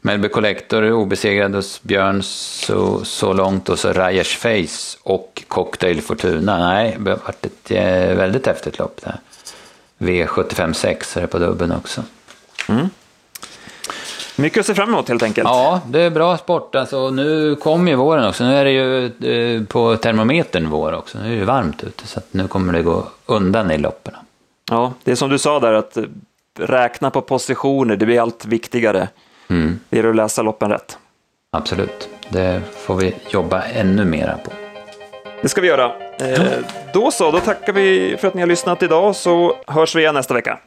Melby 0.00 0.28
Collector 0.28 0.92
obesegrad 0.92 1.54
hos 1.54 1.82
Björn 1.82 2.22
så, 2.22 3.04
så 3.04 3.32
långt 3.32 3.68
och 3.68 3.78
så 3.78 3.92
Rajers 3.92 4.36
Face 4.36 4.98
och 5.02 5.42
Cocktail 5.48 6.02
Fortuna. 6.02 6.58
Nej, 6.58 6.96
det 7.00 7.10
har 7.10 7.18
varit 7.18 7.46
ett 7.46 7.70
väldigt 8.18 8.46
häftigt 8.46 8.78
lopp 8.78 9.00
det 9.04 9.18
V75 9.98 11.16
är 11.16 11.20
det 11.20 11.26
på 11.26 11.38
dubben 11.38 11.72
också. 11.72 12.02
Mm. 12.68 12.88
Mycket 14.38 14.60
att 14.60 14.66
se 14.66 14.74
fram 14.74 14.88
emot 14.88 15.08
helt 15.08 15.22
enkelt. 15.22 15.48
Ja, 15.48 15.80
det 15.86 16.00
är 16.00 16.10
bra 16.10 16.36
sport. 16.36 16.74
Alltså, 16.74 17.10
nu 17.10 17.56
kommer 17.56 17.90
ju 17.90 17.96
våren 17.96 18.28
också. 18.28 18.44
Nu 18.44 18.56
är 18.56 18.64
det 18.64 18.70
ju 18.70 19.04
eh, 19.06 19.64
på 19.64 19.96
termometern 19.96 20.70
vår 20.70 20.92
också. 20.92 21.18
Nu 21.18 21.34
är 21.34 21.40
det 21.40 21.44
varmt 21.44 21.84
ute, 21.84 22.06
så 22.06 22.20
nu 22.30 22.48
kommer 22.48 22.72
det 22.72 22.82
gå 22.82 23.04
undan 23.26 23.70
i 23.70 23.78
loppen. 23.78 24.14
Ja, 24.70 24.92
det 25.04 25.10
är 25.10 25.14
som 25.14 25.30
du 25.30 25.38
sa 25.38 25.60
där, 25.60 25.72
att 25.72 25.96
eh, 25.96 26.02
räkna 26.58 27.10
på 27.10 27.20
positioner, 27.20 27.96
det 27.96 28.06
blir 28.06 28.20
allt 28.20 28.44
viktigare. 28.44 29.08
Mm. 29.48 29.80
Det 29.88 29.96
gäller 29.96 30.10
att 30.10 30.16
läsa 30.16 30.42
loppen 30.42 30.70
rätt. 30.70 30.98
Absolut, 31.52 32.08
det 32.28 32.62
får 32.72 32.94
vi 32.94 33.14
jobba 33.30 33.62
ännu 33.62 34.04
mera 34.04 34.36
på. 34.44 34.50
Det 35.42 35.48
ska 35.48 35.60
vi 35.60 35.68
göra. 35.68 35.92
Eh, 36.18 36.42
då 36.92 37.10
så, 37.10 37.30
då 37.30 37.40
tackar 37.40 37.72
vi 37.72 38.16
för 38.20 38.28
att 38.28 38.34
ni 38.34 38.40
har 38.40 38.48
lyssnat 38.48 38.82
idag 38.82 39.16
så 39.16 39.56
hörs 39.66 39.96
vi 39.96 40.00
igen 40.00 40.14
nästa 40.14 40.34
vecka. 40.34 40.58